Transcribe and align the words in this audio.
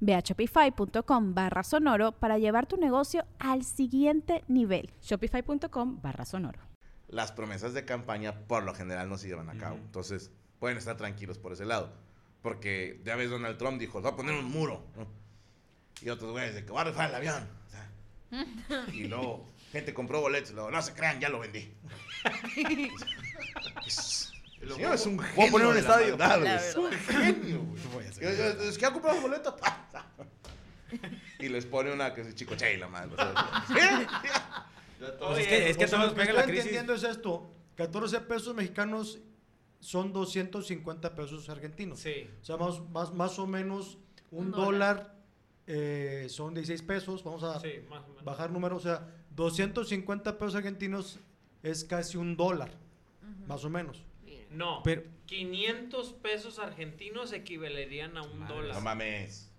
Ve 0.00 0.14
a 0.14 0.20
shopify.com 0.20 1.34
barra 1.34 1.62
sonoro 1.62 2.12
para 2.12 2.38
llevar 2.38 2.66
tu 2.66 2.76
negocio 2.76 3.24
al 3.38 3.64
siguiente 3.64 4.44
nivel. 4.48 4.90
Shopify.com 5.02 6.00
barra 6.00 6.24
sonoro. 6.24 6.60
Las 7.08 7.32
promesas 7.32 7.74
de 7.74 7.84
campaña 7.84 8.46
por 8.46 8.62
lo 8.64 8.74
general 8.74 9.08
no 9.08 9.16
se 9.16 9.28
llevan 9.28 9.48
a 9.50 9.56
cabo. 9.56 9.76
Entonces, 9.76 10.30
pueden 10.58 10.76
estar 10.76 10.96
tranquilos 10.96 11.38
por 11.38 11.52
ese 11.52 11.64
lado. 11.64 11.92
Porque 12.42 13.00
ya 13.04 13.16
ves, 13.16 13.30
Donald 13.30 13.58
Trump 13.58 13.80
dijo, 13.80 14.02
va 14.02 14.10
a 14.10 14.16
poner 14.16 14.34
un 14.34 14.44
muro. 14.50 14.84
¿no? 14.96 15.06
Y 16.02 16.10
otros 16.10 16.32
güeyes 16.32 16.54
de 16.54 16.64
que 16.64 16.72
va 16.72 16.82
a 16.82 16.84
rifar 16.84 17.08
el 17.08 17.14
avión. 17.16 17.48
O 17.66 17.70
sea, 17.70 18.86
y 18.94 19.04
luego, 19.04 19.46
gente 19.72 19.94
compró 19.94 20.20
boletos. 20.20 20.52
Luego, 20.52 20.70
no 20.70 20.82
se 20.82 20.92
crean, 20.92 21.18
ya 21.20 21.28
lo 21.28 21.40
vendí. 21.40 21.72
es, 24.60 24.68
el 24.68 24.72
señor 24.74 24.94
es 24.94 25.06
un 25.06 25.16
Voy 25.16 25.26
a 25.26 25.28
genio. 25.30 25.50
poner 25.52 25.66
un 25.68 25.76
estadio. 25.76 26.16
Es 26.46 26.76
un 26.76 26.90
genio, 26.92 27.66
güey. 27.92 28.06
Es 28.68 28.78
que 28.78 28.86
ha 28.86 28.92
comprado 28.92 29.20
boletos. 29.20 29.54
y 31.38 31.48
les 31.48 31.66
pone 31.66 31.92
una 31.92 32.14
que 32.14 32.22
es 32.22 32.34
chico 32.34 32.54
la 32.78 32.88
madre. 32.88 33.16
Pues 35.20 35.38
es 35.38 35.46
que, 35.46 35.70
es 35.70 35.76
que 35.76 35.84
o 35.84 35.88
sea, 35.88 35.98
todos 35.98 36.10
lo 36.10 36.14
que 36.16 36.20
pega 36.22 36.32
la 36.32 36.40
estoy 36.40 36.54
crisis. 36.54 36.72
entendiendo 36.72 36.94
es 36.94 37.04
esto. 37.04 37.54
14 37.76 38.20
pesos 38.22 38.52
mexicanos 38.54 39.20
son 39.78 40.12
250 40.12 41.14
pesos 41.14 41.48
argentinos. 41.48 42.00
Sí. 42.00 42.28
O 42.42 42.44
sea, 42.44 42.56
más, 42.56 42.80
más, 42.90 43.14
más 43.14 43.38
o 43.38 43.46
menos 43.46 43.98
un, 44.32 44.46
Un 44.46 44.50
dólar, 44.50 45.14
eh, 45.68 46.26
son 46.28 46.52
16 46.54 46.82
pesos. 46.82 47.22
Vamos 47.22 47.44
a 47.44 47.60
Sí, 47.60 47.74
más 47.88 48.02
o 48.04 48.08
menos. 48.08 48.24
bajar 48.24 48.50
números. 48.50 48.84
O 48.84 48.88
sea, 48.88 49.06
250 49.36 50.36
pesos 50.36 50.56
argentinos 50.56 51.20
es 51.62 51.84
casi 51.84 52.16
un 52.16 52.36
dólar, 52.36 52.72
más 53.46 53.64
o 53.64 53.70
menos. 53.70 54.04
No, 54.50 54.82
Pero- 54.82 55.02
500 55.26 56.12
pesos 56.14 56.58
argentinos 56.58 57.32
equivalerían 57.32 58.16
a 58.16 58.22
un 58.22 58.40
No 58.40 58.46
dólar. 58.48 58.80
mames. 58.82 59.50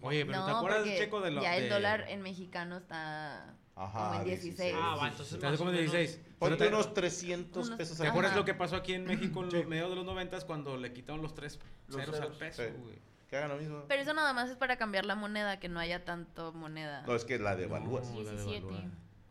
Oye, 0.00 0.24
pero 0.24 0.44
¿te 0.44 0.50
No, 0.52 0.56
acuerdas, 0.58 0.80
porque 0.82 0.96
Checo, 0.98 1.20
de 1.20 1.30
lo 1.32 1.42
ya 1.42 1.56
el 1.56 1.64
de- 1.64 1.68
dólar 1.70 2.04
en 2.08 2.22
mexicano 2.22 2.76
está 2.76 3.54
Ajá, 3.74 4.08
como 4.10 4.20
en 4.20 4.24
16. 4.26 4.74
Ah, 4.78 4.94
va, 4.96 5.08
entonces 5.08 5.34
Está 5.34 5.50
más 5.50 5.58
como 5.58 5.72
menos- 5.72 5.90
16. 5.92 6.20
Pero 6.24 6.38
Ponte 6.38 6.56
te, 6.56 6.68
unos 6.68 6.94
300 6.94 7.66
Unos- 7.66 7.78
pesos 7.78 7.98
¿te 7.98 8.06
acuerdas 8.06 8.30
Ajá. 8.30 8.38
lo 8.40 8.44
que 8.44 8.54
pasó 8.54 8.76
aquí 8.76 8.94
en 8.94 9.04
México 9.36 9.42
en 9.42 9.50
Sí. 9.50 9.56
los 9.56 9.66
mediados 9.66 9.90
de 9.90 9.96
los 9.96 10.04
90 10.04 10.40
cuando 10.46 10.76
le 10.76 10.92
quitaron 10.92 11.20
los 11.20 11.34
tres 11.34 11.58
Los 11.88 11.96
ceros 11.96 12.14
al 12.16 12.22
ceros. 12.22 12.36
peso, 12.36 12.62
Sí. 12.62 12.70
güey? 12.80 12.98
Que 13.28 13.36
hagan 13.36 13.48
lo 13.50 13.56
mismo. 13.56 13.84
Pero 13.88 14.02
eso 14.02 14.14
nada 14.14 14.32
más 14.32 14.48
es 14.50 14.56
para 14.56 14.76
cambiar 14.78 15.04
la 15.04 15.14
moneda, 15.16 15.58
que 15.58 15.68
no 15.68 15.80
haya 15.80 16.04
tanto 16.04 16.52
moneda. 16.52 17.02
No, 17.02 17.14
es 17.16 17.24
que 17.24 17.38
la 17.38 17.56
devalúas. 17.56 18.08
No, 18.10 18.22
la 18.22 18.30
17. 18.30 18.66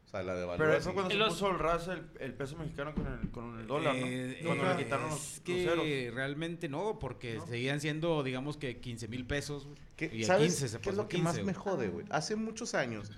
O 0.07 0.09
sea, 0.09 0.23
la 0.23 0.35
devalúas. 0.35 0.57
Pues 0.57 0.68
Pero 0.69 0.79
eso 0.79 0.94
cuando 0.94 1.12
se 1.12 1.18
Los- 1.18 1.34
puso 1.34 1.50
el 1.51 1.59
ras 1.59 1.88
el, 1.90 2.07
el 2.22 2.34
peso 2.34 2.56
mexicano 2.56 2.95
con 2.95 3.06
el, 3.07 3.29
con 3.29 3.59
el 3.59 3.68
dólar, 3.68 3.94
Eh, 3.97 4.40
¿no? 4.41 4.47
Cuando 4.47 4.72
eh, 4.72 4.75
le 4.78 4.84
quitaron 4.85 5.09
los, 5.09 5.41
que 5.44 5.63
ceros. 5.66 6.16
realmente 6.16 6.69
no, 6.69 6.97
porque 6.97 7.35
¿No? 7.35 7.45
seguían 7.47 7.81
siendo, 7.81 8.23
digamos 8.23 8.56
que 8.56 8.79
15 8.79 9.09
mil 9.09 9.25
pesos. 9.28 9.67
¿Qué- 9.97 10.09
y 10.13 10.23
a 10.23 10.28
¿Sabes 10.28 10.53
15 10.53 10.67
se 10.69 10.79
qué 10.79 10.90
es 10.91 10.96
lo 10.96 11.09
que 11.09 11.17
15, 11.17 11.23
más 11.23 11.44
me 11.46 11.53
jode, 11.53 11.90
güey? 11.90 12.06
Hace 12.09 12.38
muchos 12.38 12.73
años 12.73 13.12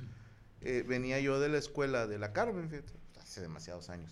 eh, 0.62 0.84
venía 0.88 1.20
yo 1.20 1.40
de 1.40 1.50
la 1.50 1.60
escuela 1.60 2.08
de 2.08 2.18
la 2.18 2.34
Carmen, 2.34 2.70
fíjate, 2.70 2.92
hace 3.22 3.42
demasiados 3.42 3.90
años. 3.92 4.12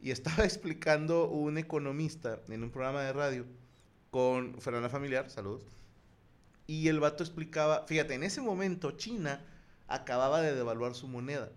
Y 0.00 0.12
estaba 0.12 0.44
explicando 0.44 1.26
un 1.28 1.58
economista 1.58 2.38
en 2.48 2.62
un 2.62 2.70
programa 2.70 3.02
de 3.02 3.12
radio 3.12 3.44
con 4.12 4.60
Fernanda 4.60 4.88
Familiar, 4.88 5.28
saludos. 5.30 5.66
Y 6.68 6.86
el 6.88 7.00
vato 7.00 7.24
explicaba, 7.24 7.84
fíjate, 7.88 8.14
en 8.14 8.22
ese 8.22 8.40
momento 8.40 8.92
China 8.92 9.40
acababa 9.88 10.40
de 10.40 10.54
devaluar 10.54 10.94
su 10.94 11.08
moneda. 11.08 11.50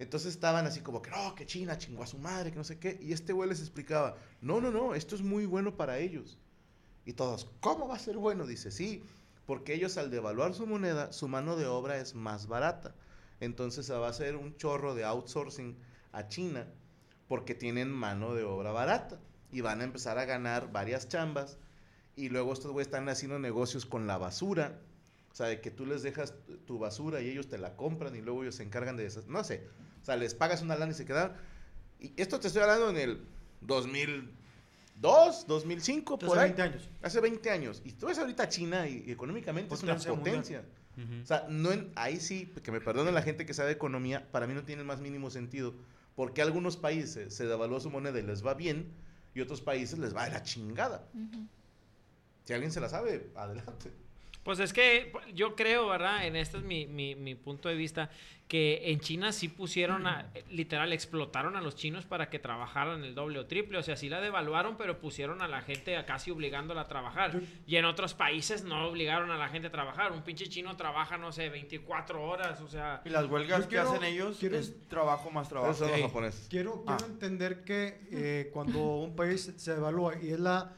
Entonces 0.00 0.32
estaban 0.32 0.66
así 0.66 0.80
como 0.80 1.02
que, 1.02 1.10
no, 1.10 1.34
que 1.34 1.44
China 1.44 1.76
chingó 1.76 2.02
a 2.02 2.06
su 2.06 2.16
madre, 2.16 2.50
que 2.50 2.56
no 2.56 2.64
sé 2.64 2.78
qué. 2.78 2.98
Y 3.02 3.12
este 3.12 3.34
güey 3.34 3.50
les 3.50 3.60
explicaba, 3.60 4.16
no, 4.40 4.58
no, 4.58 4.70
no, 4.70 4.94
esto 4.94 5.14
es 5.14 5.20
muy 5.20 5.44
bueno 5.44 5.76
para 5.76 5.98
ellos. 5.98 6.38
Y 7.04 7.12
todos, 7.12 7.50
¿cómo 7.60 7.86
va 7.86 7.96
a 7.96 7.98
ser 7.98 8.16
bueno? 8.16 8.46
Dice, 8.46 8.70
sí, 8.70 9.04
porque 9.44 9.74
ellos 9.74 9.98
al 9.98 10.10
devaluar 10.10 10.54
su 10.54 10.66
moneda, 10.66 11.12
su 11.12 11.28
mano 11.28 11.54
de 11.54 11.66
obra 11.66 11.98
es 11.98 12.14
más 12.14 12.46
barata. 12.46 12.94
Entonces 13.40 13.90
va 13.92 14.06
a 14.06 14.10
hacer 14.10 14.36
un 14.36 14.56
chorro 14.56 14.94
de 14.94 15.04
outsourcing 15.04 15.76
a 16.12 16.28
China 16.28 16.66
porque 17.28 17.54
tienen 17.54 17.90
mano 17.90 18.34
de 18.34 18.44
obra 18.44 18.72
barata. 18.72 19.20
Y 19.52 19.60
van 19.60 19.82
a 19.82 19.84
empezar 19.84 20.16
a 20.16 20.24
ganar 20.24 20.72
varias 20.72 21.08
chambas. 21.08 21.58
Y 22.16 22.30
luego 22.30 22.54
estos 22.54 22.72
güeyes 22.72 22.86
están 22.86 23.06
haciendo 23.10 23.38
negocios 23.38 23.84
con 23.84 24.06
la 24.06 24.16
basura. 24.16 24.78
O 25.30 25.34
sea, 25.34 25.48
de 25.48 25.60
que 25.60 25.70
tú 25.70 25.84
les 25.84 26.02
dejas 26.02 26.32
tu 26.66 26.78
basura 26.78 27.20
y 27.20 27.28
ellos 27.28 27.48
te 27.48 27.58
la 27.58 27.76
compran 27.76 28.16
y 28.16 28.22
luego 28.22 28.42
ellos 28.42 28.54
se 28.54 28.62
encargan 28.62 28.96
de 28.96 29.04
esas. 29.04 29.26
No 29.26 29.44
sé. 29.44 29.68
O 30.00 30.04
sea, 30.04 30.16
les 30.16 30.34
pagas 30.34 30.62
una 30.62 30.76
lana 30.76 30.92
y 30.92 30.94
se 30.94 31.04
quedan. 31.04 31.32
Y 31.98 32.12
esto 32.16 32.40
te 32.40 32.46
estoy 32.48 32.62
hablando 32.62 32.90
en 32.90 32.96
el 32.96 33.24
2002, 33.60 35.46
2005, 35.46 36.14
Hace 36.16 36.26
por 36.26 36.38
ahí. 36.38 36.48
20 36.48 36.62
años. 36.62 36.88
Hace 37.02 37.20
20 37.20 37.50
años. 37.50 37.82
Y 37.84 37.92
tú 37.92 38.06
ves 38.06 38.18
ahorita 38.18 38.48
China 38.48 38.88
y, 38.88 39.04
y 39.06 39.12
económicamente 39.12 39.74
es 39.74 39.80
Potencia 39.80 40.12
una 40.12 40.20
potencia. 40.22 40.64
O 41.22 41.26
sea, 41.26 41.46
no 41.48 41.72
en- 41.72 41.90
ahí 41.96 42.20
sí, 42.20 42.52
que 42.62 42.70
me 42.72 42.80
perdonen 42.80 43.14
la 43.14 43.22
gente 43.22 43.46
que 43.46 43.54
sabe 43.54 43.70
economía, 43.72 44.30
para 44.32 44.46
mí 44.46 44.52
no 44.54 44.64
tiene 44.64 44.82
el 44.82 44.86
más 44.88 45.00
mínimo 45.00 45.30
sentido. 45.30 45.74
Porque 46.14 46.42
algunos 46.42 46.76
países 46.76 47.34
se 47.34 47.46
devaluó 47.46 47.80
su 47.80 47.88
moneda 47.90 48.18
y 48.18 48.22
les 48.22 48.44
va 48.44 48.52
bien, 48.54 48.92
y 49.34 49.40
otros 49.40 49.62
países 49.62 49.98
les 49.98 50.14
va 50.14 50.24
de 50.24 50.32
la 50.32 50.42
chingada. 50.42 51.06
Si 52.44 52.52
alguien 52.52 52.72
se 52.72 52.80
la 52.80 52.88
sabe, 52.90 53.30
adelante. 53.36 53.92
Pues 54.42 54.58
es 54.58 54.72
que 54.72 55.12
yo 55.34 55.54
creo, 55.54 55.86
¿verdad? 55.88 56.26
En 56.26 56.34
este 56.34 56.56
es 56.58 56.62
mi, 56.62 56.86
mi, 56.86 57.14
mi 57.14 57.34
punto 57.34 57.68
de 57.68 57.74
vista, 57.74 58.08
que 58.48 58.90
en 58.90 58.98
China 58.98 59.32
sí 59.32 59.48
pusieron, 59.48 60.06
a, 60.06 60.32
literal, 60.50 60.92
explotaron 60.94 61.56
a 61.56 61.60
los 61.60 61.76
chinos 61.76 62.06
para 62.06 62.30
que 62.30 62.38
trabajaran 62.38 63.04
el 63.04 63.14
doble 63.14 63.38
o 63.38 63.46
triple. 63.46 63.76
O 63.78 63.82
sea, 63.82 63.96
sí 63.96 64.08
la 64.08 64.20
devaluaron, 64.20 64.76
pero 64.78 64.98
pusieron 64.98 65.40
a 65.42 65.46
la 65.46 65.60
gente 65.60 65.96
a 65.96 66.06
casi 66.06 66.30
obligándola 66.30 66.80
a 66.80 66.88
trabajar. 66.88 67.38
Y 67.66 67.76
en 67.76 67.84
otros 67.84 68.14
países 68.14 68.64
no 68.64 68.88
obligaron 68.88 69.30
a 69.30 69.36
la 69.36 69.48
gente 69.50 69.68
a 69.68 69.70
trabajar. 69.70 70.10
Un 70.10 70.22
pinche 70.22 70.46
chino 70.48 70.74
trabaja, 70.76 71.18
no 71.18 71.32
sé, 71.32 71.48
24 71.50 72.20
horas, 72.24 72.60
o 72.62 72.66
sea... 72.68 73.02
Y 73.04 73.10
las 73.10 73.26
huelgas 73.26 73.64
que 73.64 73.68
quiero- 73.76 73.90
hacen 73.92 74.04
ellos 74.04 74.38
quiero- 74.40 74.56
es 74.58 74.88
trabajo 74.88 75.30
más 75.30 75.48
trabajo. 75.50 75.74
Sí. 75.74 75.84
japoneses. 76.02 76.48
Quiero, 76.48 76.82
Ah. 76.86 76.96
quiero 76.96 77.12
entender 77.12 77.62
que 77.62 78.00
eh, 78.10 78.50
cuando 78.54 78.80
un 78.80 79.14
país 79.14 79.52
se 79.56 79.72
evalúa 79.74 80.14
y 80.20 80.30
es 80.32 80.40
la, 80.40 80.72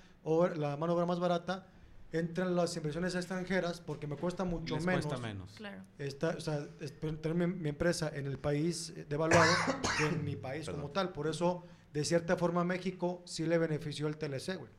la 0.56 0.76
mano 0.76 0.88
de 0.88 0.92
obra 0.96 1.06
más 1.06 1.20
barata, 1.20 1.68
entran 2.12 2.54
las 2.54 2.76
inversiones 2.76 3.14
extranjeras 3.14 3.80
porque 3.80 4.06
me 4.06 4.16
cuesta 4.16 4.44
mucho 4.44 4.76
Les 4.76 4.84
menos. 4.84 5.06
cuesta 5.06 5.20
menos. 5.26 5.52
Claro. 5.56 5.82
Esta, 5.98 6.30
o 6.30 6.40
sea, 6.40 6.66
tener 7.00 7.34
mi, 7.34 7.46
mi 7.46 7.68
empresa 7.70 8.10
en 8.14 8.26
el 8.26 8.38
país 8.38 8.92
devaluado 9.08 9.50
que 9.98 10.06
en 10.06 10.24
mi 10.24 10.36
país 10.36 10.66
Perdón. 10.66 10.82
como 10.82 10.92
tal. 10.92 11.12
Por 11.12 11.26
eso, 11.26 11.64
de 11.92 12.04
cierta 12.04 12.36
forma, 12.36 12.64
México 12.64 13.22
sí 13.24 13.46
le 13.46 13.58
benefició 13.58 14.08
el 14.08 14.16
TLC, 14.16 14.56
güey. 14.58 14.70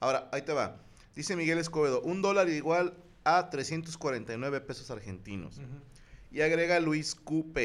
Ahora, 0.00 0.28
ahí 0.32 0.42
te 0.42 0.52
va. 0.52 0.80
Dice 1.14 1.34
Miguel 1.36 1.58
Escobedo, 1.58 2.00
un 2.02 2.22
dólar 2.22 2.48
igual 2.48 2.94
a 3.24 3.50
349 3.50 4.60
pesos 4.60 4.90
argentinos. 4.90 5.60
Y 6.30 6.40
agrega 6.42 6.78
Luis 6.80 7.14
QP. 7.14 7.56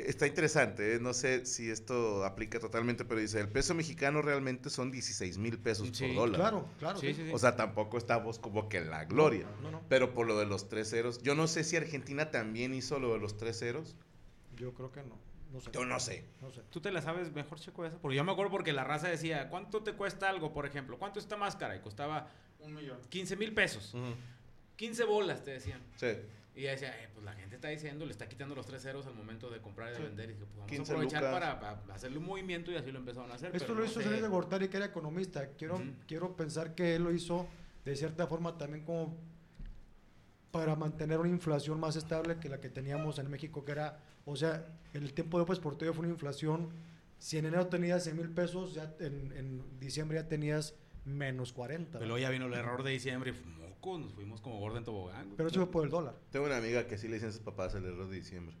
Está 0.00 0.26
interesante, 0.26 0.94
¿eh? 0.94 1.00
no 1.00 1.14
sé 1.14 1.46
si 1.46 1.70
esto 1.70 2.24
aplica 2.24 2.60
totalmente, 2.60 3.04
pero 3.06 3.20
dice, 3.20 3.40
el 3.40 3.48
peso 3.48 3.74
mexicano 3.74 4.20
realmente 4.20 4.68
son 4.68 4.90
16 4.90 5.38
mil 5.38 5.58
pesos 5.58 5.88
Sí, 5.92 6.06
por 6.08 6.14
dólar. 6.16 6.40
Claro, 6.40 6.68
claro. 6.78 6.98
Sí, 6.98 7.08
sí. 7.08 7.14
sí, 7.14 7.24
sí. 7.26 7.30
O 7.32 7.38
sea, 7.38 7.56
tampoco 7.56 7.96
estamos 7.96 8.38
como 8.38 8.68
que 8.68 8.78
en 8.78 8.90
la 8.90 9.06
gloria. 9.06 9.46
No, 9.62 9.70
no. 9.70 9.82
Pero 9.88 10.12
por 10.12 10.26
lo 10.26 10.38
de 10.38 10.44
los 10.44 10.68
tres 10.68 10.90
ceros, 10.90 11.22
yo 11.22 11.34
no 11.34 11.46
sé 11.46 11.64
si 11.64 11.76
Argentina 11.76 12.30
también 12.30 12.74
hizo 12.74 12.98
lo 12.98 13.14
de 13.14 13.18
los 13.20 13.36
tres 13.38 13.58
ceros. 13.58 13.96
Yo 14.56 14.74
creo 14.74 14.92
que 14.92 15.02
no. 15.02 15.16
No 15.52 15.60
sé. 15.60 15.70
Yo 15.72 15.84
no 15.86 15.98
sé. 16.00 16.24
No 16.42 16.50
sé. 16.50 16.62
¿Tú 16.70 16.80
te 16.80 16.90
la 16.90 17.00
sabes 17.00 17.32
mejor, 17.32 17.58
Checo, 17.58 17.86
esa? 17.86 17.96
Porque 17.96 18.16
yo 18.16 18.24
me 18.24 18.32
acuerdo 18.32 18.50
porque 18.50 18.72
la 18.72 18.84
raza 18.84 19.08
decía, 19.08 19.48
¿cuánto 19.48 19.82
te 19.82 19.94
cuesta 19.94 20.28
algo, 20.28 20.52
por 20.52 20.66
ejemplo? 20.66 20.98
¿Cuánto 20.98 21.18
esta 21.18 21.36
máscara? 21.36 21.74
Y 21.76 21.80
costaba 21.80 22.30
Un 22.60 22.74
millón. 22.74 22.98
15 23.08 23.36
mil 23.36 23.54
pesos. 23.54 23.94
15 24.76 25.04
bolas, 25.04 25.42
te 25.42 25.52
decían. 25.52 25.80
Sí. 25.96 26.08
Y 26.56 26.60
ella 26.62 26.70
decía, 26.70 26.88
eh, 27.04 27.10
pues 27.12 27.22
la 27.22 27.34
gente 27.34 27.54
está 27.56 27.68
diciendo, 27.68 28.06
le 28.06 28.12
está 28.12 28.26
quitando 28.28 28.54
los 28.54 28.64
tres 28.64 28.80
ceros 28.82 29.06
al 29.06 29.14
momento 29.14 29.50
de 29.50 29.60
comprar 29.60 29.90
y 29.90 29.92
de 29.92 29.96
Sí. 29.98 30.02
vender. 30.04 30.30
Y 30.30 30.32
dije, 30.32 30.44
pues 30.46 30.56
vamos 30.56 30.70
15 30.70 30.90
a 30.90 30.94
aprovechar 30.94 31.22
para, 31.30 31.60
para 31.60 31.94
hacerle 31.94 32.16
un 32.16 32.24
movimiento 32.24 32.72
y 32.72 32.76
así 32.76 32.90
lo 32.90 32.98
empezaron 32.98 33.30
a 33.30 33.34
hacer. 33.34 33.48
Esto 33.54 33.58
pero 33.66 33.74
lo 33.74 33.80
no 33.84 33.86
hizo 33.90 34.00
de 34.00 34.26
Gortari, 34.28 34.68
que 34.68 34.78
era 34.78 34.86
economista. 34.86 35.48
Quiero, 35.58 35.74
Ujú. 35.76 35.84
quiero 36.08 36.34
pensar 36.34 36.74
que 36.74 36.96
él 36.96 37.04
lo 37.04 37.12
hizo 37.12 37.46
de 37.84 37.94
cierta 37.94 38.26
forma 38.26 38.56
también 38.56 38.84
como 38.86 39.14
para 40.50 40.74
mantener 40.76 41.18
una 41.20 41.28
inflación 41.28 41.78
más 41.78 41.96
estable 41.96 42.38
que 42.40 42.48
la 42.48 42.58
que 42.58 42.70
teníamos 42.70 43.18
en 43.18 43.28
México, 43.30 43.62
que 43.64 43.72
era, 43.72 43.98
o 44.24 44.34
sea, 44.34 44.66
en 44.94 45.02
el 45.02 45.12
tiempo 45.12 45.36
de 45.36 45.42
López 45.42 45.58
Portillo 45.58 45.92
fue 45.92 46.04
una 46.06 46.12
inflación, 46.14 46.70
si 47.18 47.36
en 47.36 47.44
enero 47.44 47.66
tenías 47.66 48.04
100 48.04 48.16
mil 48.16 48.30
pesos, 48.30 48.72
ya 48.72 48.94
en, 49.00 49.32
en 49.36 49.78
diciembre 49.78 50.16
ya 50.18 50.26
tenías 50.26 50.74
menos 51.04 51.52
40. 51.52 51.98
Pero 51.98 52.16
ya 52.16 52.30
vino 52.30 52.46
el 52.46 52.54
error 52.54 52.82
de 52.82 52.92
diciembre 52.92 53.30
y 53.32 53.34
nos 53.98 54.12
fuimos 54.12 54.40
como 54.40 54.58
gordo 54.58 54.78
en 54.78 54.84
tobogán. 54.84 55.32
Pero 55.36 55.48
eso 55.48 55.60
fue 55.60 55.70
por 55.70 55.84
el 55.84 55.90
dólar. 55.90 56.14
Tengo 56.30 56.46
una 56.46 56.56
amiga 56.58 56.86
que 56.86 56.98
sí 56.98 57.06
le 57.08 57.14
dicen 57.14 57.28
a 57.30 57.32
sus 57.32 57.40
papás 57.40 57.74
el 57.74 57.84
error 57.84 58.08
de 58.08 58.16
diciembre. 58.16 58.54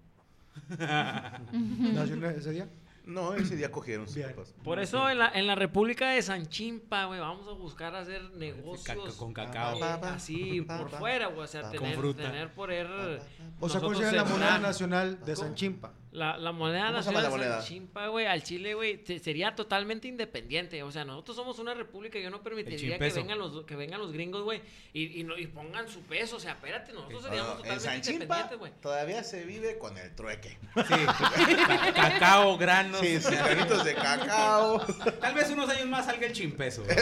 ¿Nació 0.78 2.28
ese 2.30 2.50
día? 2.52 2.68
No, 3.04 3.34
ese 3.34 3.54
día 3.54 3.70
cogieron 3.70 4.06
sus 4.06 4.16
Bien. 4.16 4.30
papás. 4.30 4.52
Por 4.64 4.80
eso 4.80 5.08
en 5.08 5.18
la, 5.18 5.28
en 5.28 5.46
la 5.46 5.54
República 5.54 6.10
de 6.10 6.22
San 6.22 6.46
Chimpa, 6.48 7.04
güey, 7.04 7.20
vamos 7.20 7.46
a 7.46 7.52
buscar 7.52 7.94
hacer 7.94 8.30
negocios 8.32 8.84
Caca- 8.84 9.16
con 9.16 9.32
cacao. 9.32 9.76
eh, 9.78 9.98
así 10.02 10.60
por 10.62 10.90
fuera, 10.90 11.28
güey, 11.28 11.42
o 11.42 11.46
sea, 11.46 11.62
Con 11.62 11.70
tener, 11.72 11.96
fruta. 11.96 12.22
tener 12.24 12.52
poder... 12.52 12.86
O 12.88 13.68
sea, 13.68 13.80
¿cuál 13.80 13.92
nosotros 13.92 13.98
sería 13.98 14.12
la 14.12 14.24
moneda 14.24 14.46
sembrar. 14.52 14.60
nacional 14.60 15.20
de 15.24 15.34
¿Cómo? 15.34 15.46
La, 16.16 16.38
la 16.38 16.50
moneda 16.50 16.86
¿Cómo 16.86 17.02
se 17.02 17.10
llama 17.12 17.20
nacional 17.28 17.60
de 17.60 17.66
Chimpa, 17.66 18.06
güey, 18.06 18.24
al 18.24 18.42
Chile, 18.42 18.72
güey, 18.72 19.04
sería 19.22 19.54
totalmente 19.54 20.08
independiente. 20.08 20.82
O 20.82 20.90
sea, 20.90 21.04
nosotros 21.04 21.36
somos 21.36 21.58
una 21.58 21.74
república 21.74 22.18
y 22.18 22.22
yo 22.22 22.30
no 22.30 22.42
permitiría 22.42 22.98
que 22.98 23.10
vengan 23.10 23.38
los, 23.38 23.64
que 23.66 23.76
vengan 23.76 24.00
los 24.00 24.12
gringos, 24.12 24.42
güey, 24.42 24.62
y, 24.94 25.20
y, 25.20 25.24
no- 25.24 25.36
y 25.36 25.46
pongan 25.46 25.86
su 25.90 26.00
peso. 26.04 26.36
O 26.36 26.40
sea, 26.40 26.52
espérate, 26.52 26.94
nosotros 26.94 27.22
No, 27.22 27.28
seríamos 27.28 27.58
no, 27.58 27.64
en 27.64 27.64
San 27.66 27.76
totalmente 28.00 28.12
independientes, 28.14 28.58
güey. 28.58 28.72
todavía 28.80 29.22
se 29.24 29.44
vive 29.44 29.76
con 29.76 29.98
el 29.98 30.14
trueque. 30.14 30.56
Sí, 30.74 30.94
ca- 31.06 31.92
cacao, 31.94 32.56
granos. 32.56 33.00
Sí, 33.02 33.18
granitos 33.18 33.84
de 33.84 33.94
cacao. 33.94 34.80
Tal 35.20 35.34
vez 35.34 35.50
unos 35.50 35.68
años 35.68 35.86
más 35.86 36.06
salga 36.06 36.26
el 36.28 36.32
chimpeso. 36.32 36.82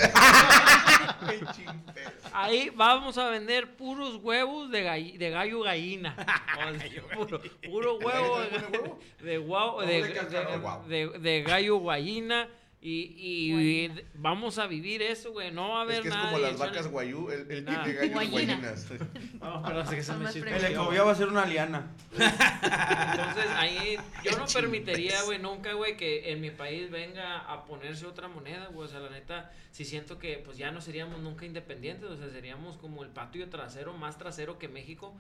Ahí 2.33 2.71
vamos 2.75 3.17
a 3.19 3.29
vender 3.31 3.77
puros 3.77 4.17
huevos 4.17 4.71
de, 4.71 4.85
gall- 4.85 5.17
de 5.19 5.31
gallo 5.31 5.61
gallina. 5.63 6.17
O 6.19 6.79
sea, 6.79 7.03
puro, 7.17 7.41
puro 7.65 7.99
huevo 7.99 8.43
¿El 8.43 8.51
gallo 8.51 8.99
de, 9.23 9.41
guau- 9.41 9.85
de, 9.85 10.03
de- 10.03 11.09
de- 11.09 11.19
de 11.19 11.43
gallo 11.43 11.81
gallina. 11.83 12.49
Y, 12.87 13.15
y- 13.17 13.85
y 13.87 14.05
vamos 14.13 14.59
a 14.59 14.67
vivir 14.67 15.01
eso, 15.01 15.33
güey. 15.33 15.51
No 15.51 15.71
va 15.71 15.79
a 15.79 15.83
haber 15.85 15.95
Es 15.97 16.03
que 16.03 16.09
es 16.09 16.15
nada 16.15 16.27
como 16.33 16.39
las 16.43 16.59
vacas 16.59 16.87
guayú, 16.89 17.31
el, 17.31 17.51
el 17.51 17.65
Nada. 17.65 17.87
de 17.87 17.95
gallos 17.95 18.13
Guayina. 18.13 18.57
guayinas. 18.59 18.87
No, 19.41 19.63
pero 19.67 19.85
que 19.89 20.03
se 20.03 20.13
me. 20.13 20.29
El 20.31 20.65
ecovía 20.67 21.03
va 21.03 21.13
a 21.13 21.15
ser 21.15 21.29
una 21.29 21.47
liana. 21.47 21.91
Entonces 22.13 23.51
ahí 23.57 23.97
yo 24.23 24.37
no 24.39 24.45
permitiría, 24.53 25.23
güey, 25.23 25.39
nunca, 25.39 25.73
güey, 25.73 25.97
que 25.97 26.31
en 26.33 26.41
mi 26.41 26.51
país 26.51 26.91
venga 26.91 27.39
a 27.41 27.65
ponerse 27.65 28.07
otra 28.07 28.29
moneda, 28.29 28.67
güey. 28.67 28.87
O 28.87 28.91
sea, 28.91 29.01
la 29.01 29.11
neta, 29.11 29.51
sí 29.71 29.85
siento 29.87 30.19
que 30.19 30.39
pues 30.45 30.57
ya 30.59 30.71
no 30.71 30.81
seríamos 30.81 31.21
nunca 31.21 31.47
independientes, 31.47 32.09
o 32.11 32.17
sea, 32.17 32.29
seríamos 32.31 32.77
como 32.77 33.03
el 33.03 33.09
patio 33.11 33.49
trasero, 33.49 33.93
más 33.95 34.19
trasero 34.19 34.59
que 34.59 34.69
México 34.69 35.15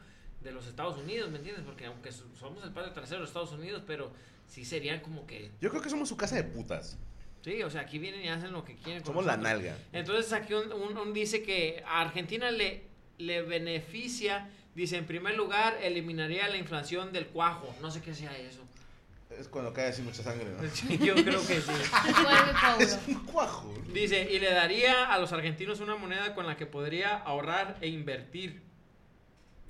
de 0.44 0.52
los 0.52 0.66
Estados 0.68 0.96
Unidos, 0.98 1.30
¿me 1.30 1.38
entiendes? 1.38 1.64
Porque 1.64 1.86
aunque 1.86 2.12
so- 2.12 2.28
somos 2.38 2.62
el 2.62 2.70
patio 2.70 2.92
trasero 2.92 3.16
de 3.16 3.20
los 3.22 3.30
Estados 3.30 3.52
Unidos, 3.52 3.82
pero 3.86 4.12
sí 4.46 4.64
serían 4.64 5.00
como 5.00 5.26
que, 5.26 5.50
Yo 5.60 5.70
creo 5.70 5.82
que 5.82 5.90
somos 5.90 6.08
su 6.08 6.16
casa 6.16 6.36
de 6.36 6.44
putas. 6.44 6.96
sí, 7.42 7.62
o 7.62 7.70
sea, 7.70 7.80
aquí 7.82 7.98
vienen 7.98 8.22
y 8.24 8.28
hacen 8.28 8.52
lo 8.52 8.64
que 8.64 8.76
quieren. 8.76 9.04
Somos 9.04 9.24
la 9.24 9.36
nalga. 9.36 9.76
Entonces 9.92 10.32
aquí 10.32 10.54
un, 10.54 10.72
un- 10.72 10.96
un 10.96 11.12
dice 11.12 11.42
que 11.42 11.82
a 11.86 12.00
Argentina 12.02 12.50
le, 12.50 12.84
le 13.18 13.42
beneficia, 13.42 14.48
dice, 14.74 14.96
en 14.98 15.06
primer 15.06 15.34
lugar, 15.36 15.78
eliminaría 15.82 16.46
la 16.48 16.56
inflación 16.58 17.12
del 17.12 17.26
cuajo. 17.26 17.74
No 17.80 17.90
sé 17.90 18.00
qué 18.02 18.14
sea 18.14 18.36
eso. 18.38 18.60
Es 19.38 19.48
cuando 19.48 19.72
cae 19.72 19.88
así 19.88 20.02
mucha 20.02 20.22
sangre, 20.22 20.44
¿no? 20.46 20.62
Yo 21.04 21.14
creo 21.14 21.44
que 21.46 21.60
sí. 21.60 21.72
Es 22.80 22.98
un 23.08 23.24
cuajo. 23.24 23.74
Dice, 23.92 24.28
y 24.30 24.38
le 24.38 24.50
daría 24.52 25.12
a 25.12 25.18
los 25.18 25.32
argentinos 25.32 25.80
una 25.80 25.96
moneda 25.96 26.34
con 26.34 26.46
la 26.46 26.56
que 26.56 26.66
podría 26.66 27.16
ahorrar 27.16 27.76
e 27.80 27.88
invertir. 27.88 28.62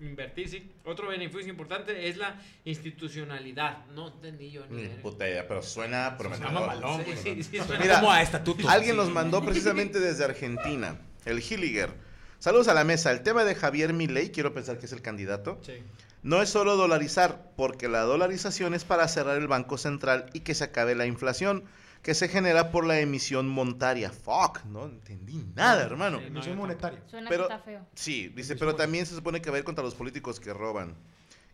Invertir, 0.01 0.49
sí. 0.49 0.73
Otro 0.85 1.09
beneficio 1.09 1.49
importante 1.49 2.09
es 2.09 2.17
la 2.17 2.41
institucionalidad. 2.65 3.87
No 3.95 4.09
entendí 4.09 4.51
yo 4.51 4.67
ni 4.67 4.83
verga. 4.83 5.03
puta 5.03 5.29
idea, 5.29 5.47
pero 5.47 5.63
suena 5.63 6.17
prometedor. 6.19 6.53
mamalón, 6.53 7.05
Sí, 7.05 7.11
güey. 7.13 7.17
sí, 7.37 7.43
sí, 7.45 7.51
Suena 7.51 7.67
suena 7.67 7.83
Mira, 7.83 8.01
como 8.01 8.13
a 8.13 8.23
estatuto. 8.23 8.69
Alguien 8.69 8.93
Sí. 8.93 8.97
nos 8.99 9.11
mandó 9.11 9.43
precisamente 9.45 10.01
desde 10.01 10.25
Argentina, 10.25 10.99
el 11.25 11.39
Hilliger. 11.41 11.91
Saludos 12.39 12.69
a 12.69 12.75
la 12.75 12.85
mesa. 12.85 13.11
El 13.11 13.23
tema 13.23 13.45
de 13.45 13.55
Javier 13.55 13.93
Milei, 13.93 14.31
quiero 14.31 14.53
pensar 14.53 14.79
que 14.79 14.87
es 14.87 14.93
el 14.93 15.01
candidato, 15.01 15.59
Sí. 15.63 15.75
no 16.23 16.43
es 16.43 16.49
solo 16.51 16.77
dolarizar, 16.77 17.53
porque 17.57 17.89
la 17.89 18.01
dolarización 18.01 18.75
es 18.75 18.85
para 18.85 19.09
cerrar 19.09 19.39
el 19.39 19.47
Banco 19.49 19.79
Central 19.79 20.27
y 20.35 20.41
que 20.41 20.55
se 20.55 20.65
acabe 20.65 20.95
la 20.95 21.07
inflación 21.07 21.65
que 22.05 22.15
se 22.15 22.29
genera 22.29 22.71
por 22.71 22.85
la 22.87 23.01
emisión 23.01 23.49
monetaria. 23.49 24.11
Fuck, 24.11 24.63
no 24.67 24.85
entendí 24.85 25.43
nada, 25.57 25.83
hermano. 25.85 26.19
Sí, 26.19 26.25
no, 26.25 26.29
Emisión 26.29 26.57
monetaria. 26.59 27.03
Suena 27.09 27.31
Pero- 27.31 27.49
que 27.49 27.55
está 27.55 27.65
feo. 27.65 27.87
Sí, 27.95 28.29
dice, 28.29 28.55
pero 28.57 28.77
también 28.77 29.07
se 29.07 29.15
supone 29.17 29.41
que 29.41 29.51
va 29.51 29.57
a 29.57 29.59
ir 29.61 29.65
contra 29.65 29.83
los 29.83 29.95
políticos 29.95 30.39
que 30.39 30.53
roban. 30.53 30.95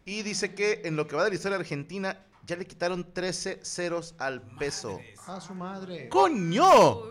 Y 0.05 0.23
dice 0.23 0.55
que 0.55 0.82
en 0.85 0.97
lo 0.97 1.06
que 1.06 1.14
va 1.14 1.23
de 1.25 1.31
la 1.31 1.37
historia 1.37 1.56
Argentina 1.56 2.19
ya 2.47 2.56
le 2.56 2.67
quitaron 2.67 3.12
13 3.14 3.61
ceros 3.62 4.14
al 4.19 4.43
peso. 4.58 4.94
Madres. 4.99 5.20
¡A 5.29 5.41
su 5.41 5.55
madre! 5.55 6.08
¡Coño! 6.08 7.02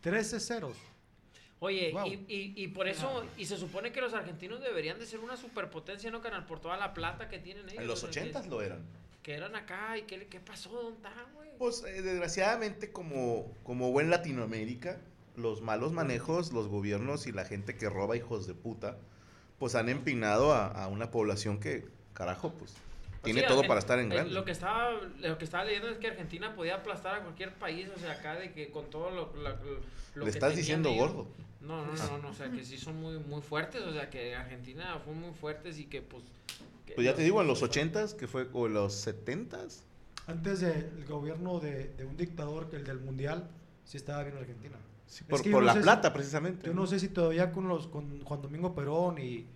13 0.00 0.40
ceros. 0.40 0.76
Oye, 1.60 1.92
Wow. 1.92 2.06
y, 2.08 2.12
y, 2.26 2.52
y 2.56 2.68
por 2.68 2.88
eso, 2.88 3.24
y 3.38 3.44
se 3.44 3.56
supone 3.56 3.92
que 3.92 4.00
los 4.00 4.12
argentinos 4.14 4.60
deberían 4.60 4.98
de 4.98 5.06
ser 5.06 5.20
una 5.20 5.36
superpotencia, 5.36 6.10
¿no, 6.10 6.20
canal? 6.20 6.44
Por 6.46 6.58
toda 6.58 6.76
la 6.76 6.92
plata 6.92 7.28
que 7.28 7.38
tienen 7.38 7.68
ellos. 7.68 7.80
En 7.80 7.86
los 7.86 8.02
o 8.02 8.12
sea, 8.12 8.22
que- 8.24 8.30
80 8.30 8.48
lo 8.50 8.60
eran. 8.62 8.80
Que 9.22 9.34
eran 9.34 9.54
acá, 9.54 9.96
y 9.96 10.02
qué, 10.02 10.26
qué 10.26 10.40
pasó, 10.40 10.70
¿dónde 10.70 10.96
están, 11.08 11.32
güey? 11.36 11.41
Pues 11.62 11.84
eh, 11.86 12.02
desgraciadamente 12.02 12.90
como, 12.90 13.54
como 13.62 13.92
buen 13.92 14.10
Latinoamérica, 14.10 14.98
los 15.36 15.60
malos 15.62 15.92
manejos, 15.92 16.52
los 16.52 16.66
gobiernos 16.66 17.28
y 17.28 17.32
la 17.32 17.44
gente 17.44 17.76
que 17.76 17.88
roba 17.88 18.16
hijos 18.16 18.48
de 18.48 18.54
puta, 18.54 18.98
pues 19.60 19.76
han 19.76 19.88
empinado 19.88 20.52
a, 20.52 20.66
a 20.66 20.88
una 20.88 21.12
población 21.12 21.60
que, 21.60 21.86
carajo, 22.14 22.52
pues 22.54 22.74
tiene 23.22 23.42
Sí, 23.42 23.46
todo 23.46 23.62
Argen- 23.62 23.68
para 23.68 23.78
estar 23.78 24.00
en 24.00 24.08
grande. 24.08 24.32
Lo 24.34 24.44
que 24.44 24.50
estaba 24.50 24.90
lo 25.20 25.38
que 25.38 25.44
estaba 25.44 25.64
leyendo 25.64 25.88
es 25.90 25.98
que 25.98 26.08
Argentina 26.08 26.52
podía 26.56 26.74
aplastar 26.74 27.14
a 27.14 27.22
cualquier 27.22 27.54
país, 27.54 27.88
o 27.94 28.00
sea, 28.00 28.10
acá 28.14 28.34
de 28.34 28.50
que 28.52 28.72
con 28.72 28.90
todo 28.90 29.12
lo, 29.12 29.32
la- 29.40 29.50
lo 30.16 30.24
Le 30.24 30.24
que 30.24 30.30
estás 30.30 30.56
diciendo 30.56 30.88
ellos- 30.88 31.12
gordo. 31.12 31.28
No, 31.60 31.86
no, 31.86 31.92
no, 31.94 32.18
no, 32.18 32.28
o 32.30 32.34
sea, 32.34 32.50
que 32.50 32.64
sí 32.64 32.76
son 32.76 32.96
muy 33.00 33.20
muy 33.20 33.40
fuertes, 33.40 33.82
o 33.82 33.92
sea, 33.92 34.10
que 34.10 34.34
Argentina 34.34 35.00
fue 35.04 35.14
muy 35.14 35.32
fuertes 35.32 35.78
y 35.78 35.84
que 35.84 36.02
pues 36.02 36.24
que 36.86 36.94
Pues 36.94 37.04
ya 37.04 37.14
te 37.14 37.22
digo, 37.22 37.40
en 37.40 37.46
los 37.46 37.60
fue- 37.60 37.68
80s, 37.68 38.14
que 38.16 38.26
fue, 38.26 38.48
o 38.52 38.66
en 38.66 38.74
los 38.74 39.06
70s. 39.06 39.84
Antes 40.26 40.60
del 40.60 41.04
gobierno 41.06 41.58
de, 41.60 41.88
de 41.94 42.04
un 42.04 42.16
dictador, 42.16 42.70
que 42.70 42.76
el 42.76 42.84
del 42.84 43.00
mundial, 43.00 43.48
sí 43.84 43.96
estaba 43.96 44.22
bien 44.22 44.36
Argentina. 44.36 44.76
Sí, 45.06 45.24
por 45.24 45.42
que 45.42 45.50
por 45.50 45.60
yo 45.62 45.66
no 45.66 45.66
la 45.66 45.72
si- 45.74 45.80
plata, 45.82 46.12
precisamente. 46.12 46.66
Yo 46.66 46.74
no 46.74 46.86
sé 46.86 46.98
si 47.00 47.08
todavía 47.08 47.52
con 47.52 47.68
los 47.68 47.86
con 47.88 48.22
Juan 48.24 48.40
Domingo 48.40 48.74
Perón 48.74 49.18
y 49.18 49.46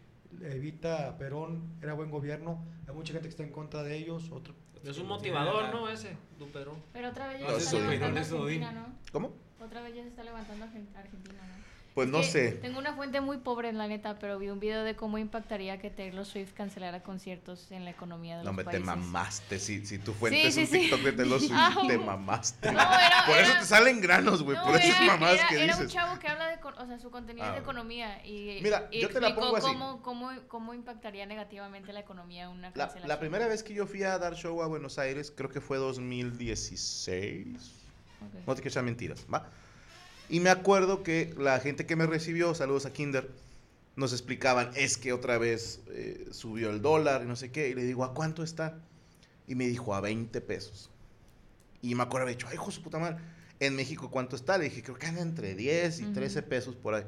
Evita 0.43 1.17
Perón 1.19 1.63
era 1.81 1.95
buen 1.95 2.11
gobierno. 2.11 2.63
Hay 2.89 2.95
mucha 2.95 3.13
gente 3.13 3.29
que 3.29 3.31
está 3.31 3.43
en 3.43 3.53
contra 3.53 3.83
de 3.83 3.97
ellos. 3.97 4.31
Otro, 4.33 4.55
Es 4.85 4.99
un 4.99 5.07
motivador, 5.07 5.73
¿no? 5.73 5.89
Ese, 5.89 6.17
Duperón. 6.39 6.77
Pero 6.93 7.09
otra 7.11 7.29
vez 7.29 7.41
ya 7.41 7.47
No, 7.51 7.59
se 7.59 7.65
está 7.65 7.79
levantando 7.79 8.21
Argentina, 8.21 8.73
¿no? 8.73 8.87
¿Cómo? 9.13 9.33
Otra 9.65 9.81
vez 9.83 9.95
ya 9.95 10.03
se 10.03 10.09
está 10.09 10.25
levantando 10.25 10.65
Argen- 10.67 10.95
Argentina, 10.97 11.39
¿no? 11.43 11.76
Pues 11.97 12.09
Es 12.09 12.13
no 12.13 12.23
sé. 12.23 12.53
Tengo 12.53 12.79
una 12.79 12.93
fuente 12.95 13.23
muy 13.23 13.39
pobre 13.39 13.71
en 13.71 13.79
la 13.79 13.89
neta, 13.89 14.19
pero 14.19 14.39
vi 14.39 14.51
un 14.51 14.61
video 14.61 14.85
de 14.85 14.95
cómo 14.95 15.17
impactaría 15.17 15.79
que 15.81 15.89
Taylor 15.89 16.27
Swift 16.27 16.53
cancelara 16.53 17.03
conciertos 17.03 17.73
en 17.73 17.87
la 17.87 17.91
economía 17.91 18.37
de 18.37 18.45
No, 18.45 18.51
los 18.51 18.57
me 18.57 18.65
te 18.65 18.67
países. 18.67 18.85
mamaste. 18.85 19.59
Si, 19.59 19.87
si 19.87 19.99
tu 19.99 20.13
fuente 20.13 20.39
Sí, 20.43 20.47
es 20.49 20.55
sí, 20.55 20.61
un 20.61 20.67
sí. 20.67 20.79
TikTok 20.81 21.01
de 21.01 21.13
Taylor 21.13 21.41
Swift, 21.41 21.53
Ah, 21.55 21.75
te 21.89 21.97
mamaste. 21.97 22.71
No, 22.71 22.79
era- 22.81 23.25
por 23.27 23.39
eso 23.39 23.51
era- 23.51 23.61
te 23.61 23.65
salen 23.67 24.03
granos, 24.03 24.43
güey. 24.43 24.59
No, 24.59 24.65
por 24.67 24.77
esas 24.77 25.01
mamadas 25.07 25.37
era- 25.39 25.49
que 25.49 25.55
era 25.65 25.75
un 25.75 25.81
dices. 25.87 25.93
chavo 25.95 26.19
que 26.19 26.29
habla 26.29 26.49
de, 26.49 26.59
o 26.63 26.87
sea, 26.87 26.99
su 26.99 27.11
contenido 27.11 27.47
Ah, 27.47 27.49
es 27.49 27.55
de 27.55 27.61
economía 27.63 28.23
y, 28.27 28.61
Mira, 28.63 28.89
y 28.93 29.01
yo 29.01 29.09
te 29.09 29.19
la 29.19 29.35
pongo 29.35 29.57
así. 29.57 29.67
cómo, 29.67 30.03
cómo, 30.03 30.31
cómo 30.49 30.75
impactaría 30.75 31.25
negativamente 31.25 31.95
la 31.95 32.01
economía 32.01 32.51
una 32.51 32.69
La, 32.69 32.73
cancelación. 32.75 33.09
la 33.09 33.19
primera 33.19 33.47
vez 33.49 33.63
que 33.63 33.73
yo 33.73 33.87
fui 33.87 34.03
a 34.03 34.19
dar 34.19 34.35
show 34.35 34.63
a 34.63 34.67
Buenos 34.67 34.99
Aires, 34.99 35.33
creo 35.35 35.49
que 35.49 35.63
fue 35.63 35.79
2016. 35.79 37.47
Ok. 38.21 38.47
No 38.47 38.55
te 38.55 38.61
quiero 38.61 38.69
echar 38.73 38.83
mentiras, 38.83 39.25
¿va? 39.33 39.49
Y 40.29 40.41
me 40.41 40.51
acuerdo 40.51 41.03
que 41.03 41.35
la 41.39 41.59
gente 41.61 41.87
que 41.87 41.97
me 41.97 42.07
recibió, 42.07 42.55
saludos 42.55 42.87
a 42.87 42.93
Kinder, 42.93 43.31
nos 43.95 44.13
explicaban, 44.13 44.71
es 44.75 44.99
que 44.99 45.13
otra 45.13 45.39
vez 45.39 45.81
eh, 45.89 46.29
subió 46.31 46.71
el 46.71 46.83
dólar 46.83 47.23
y 47.23 47.27
no 47.27 47.37
sé 47.37 47.51
qué. 47.51 47.69
Y 47.69 47.75
le 47.75 47.85
digo, 47.85 48.05
¿a 48.05 48.13
cuánto 48.13 48.43
está? 48.43 48.79
Y 49.47 49.55
me 49.55 49.67
dijo, 49.67 49.95
a 49.95 50.01
20 50.01 50.41
pesos. 50.41 50.91
Y 51.81 51.95
me 51.95 52.03
acuerdo, 52.03 52.25
haber 52.25 52.37
dicho, 52.37 52.49
ay, 52.49 52.55
hijo 52.55 52.67
de 52.67 52.73
su 52.73 52.83
puta 52.83 52.99
madre, 52.99 53.19
en 53.61 53.75
México, 53.75 54.11
¿cuánto 54.11 54.37
está? 54.37 54.59
Le 54.59 54.65
dije, 54.65 54.83
creo 54.83 54.99
que 54.99 55.07
anda 55.07 55.23
entre 55.23 55.55
10 55.55 56.01
y 56.01 56.05
Ujú. 56.05 56.13
13 56.13 56.43
pesos 56.43 56.75
por 56.77 56.95
ahí. 56.95 57.05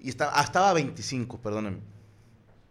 Y 0.00 0.08
estaba, 0.08 0.32
ah, 0.34 0.42
estaba 0.42 0.70
a 0.70 0.74
25, 0.74 1.40
perdóname. 1.40 1.78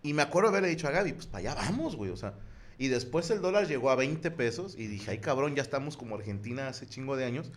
Y 0.03 0.13
me 0.13 0.21
acuerdo 0.21 0.49
haberle 0.49 0.69
dicho 0.69 0.87
a 0.87 0.91
Gaby, 0.91 1.13
pues 1.13 1.27
para 1.27 1.51
allá 1.51 1.55
vamos, 1.55 1.95
güey, 1.95 2.11
o 2.11 2.17
sea. 2.17 2.33
Y 2.77 2.87
después 2.87 3.29
el 3.29 3.41
dólar 3.41 3.67
llegó 3.67 3.91
a 3.91 3.95
20 3.95 4.31
pesos 4.31 4.75
y 4.77 4.87
dije, 4.87 5.11
ay 5.11 5.19
cabrón, 5.19 5.55
ya 5.55 5.61
estamos 5.61 5.97
como 5.97 6.15
Argentina 6.15 6.67
hace 6.67 6.87
chingo 6.87 7.15
de 7.15 7.25
años. 7.25 7.51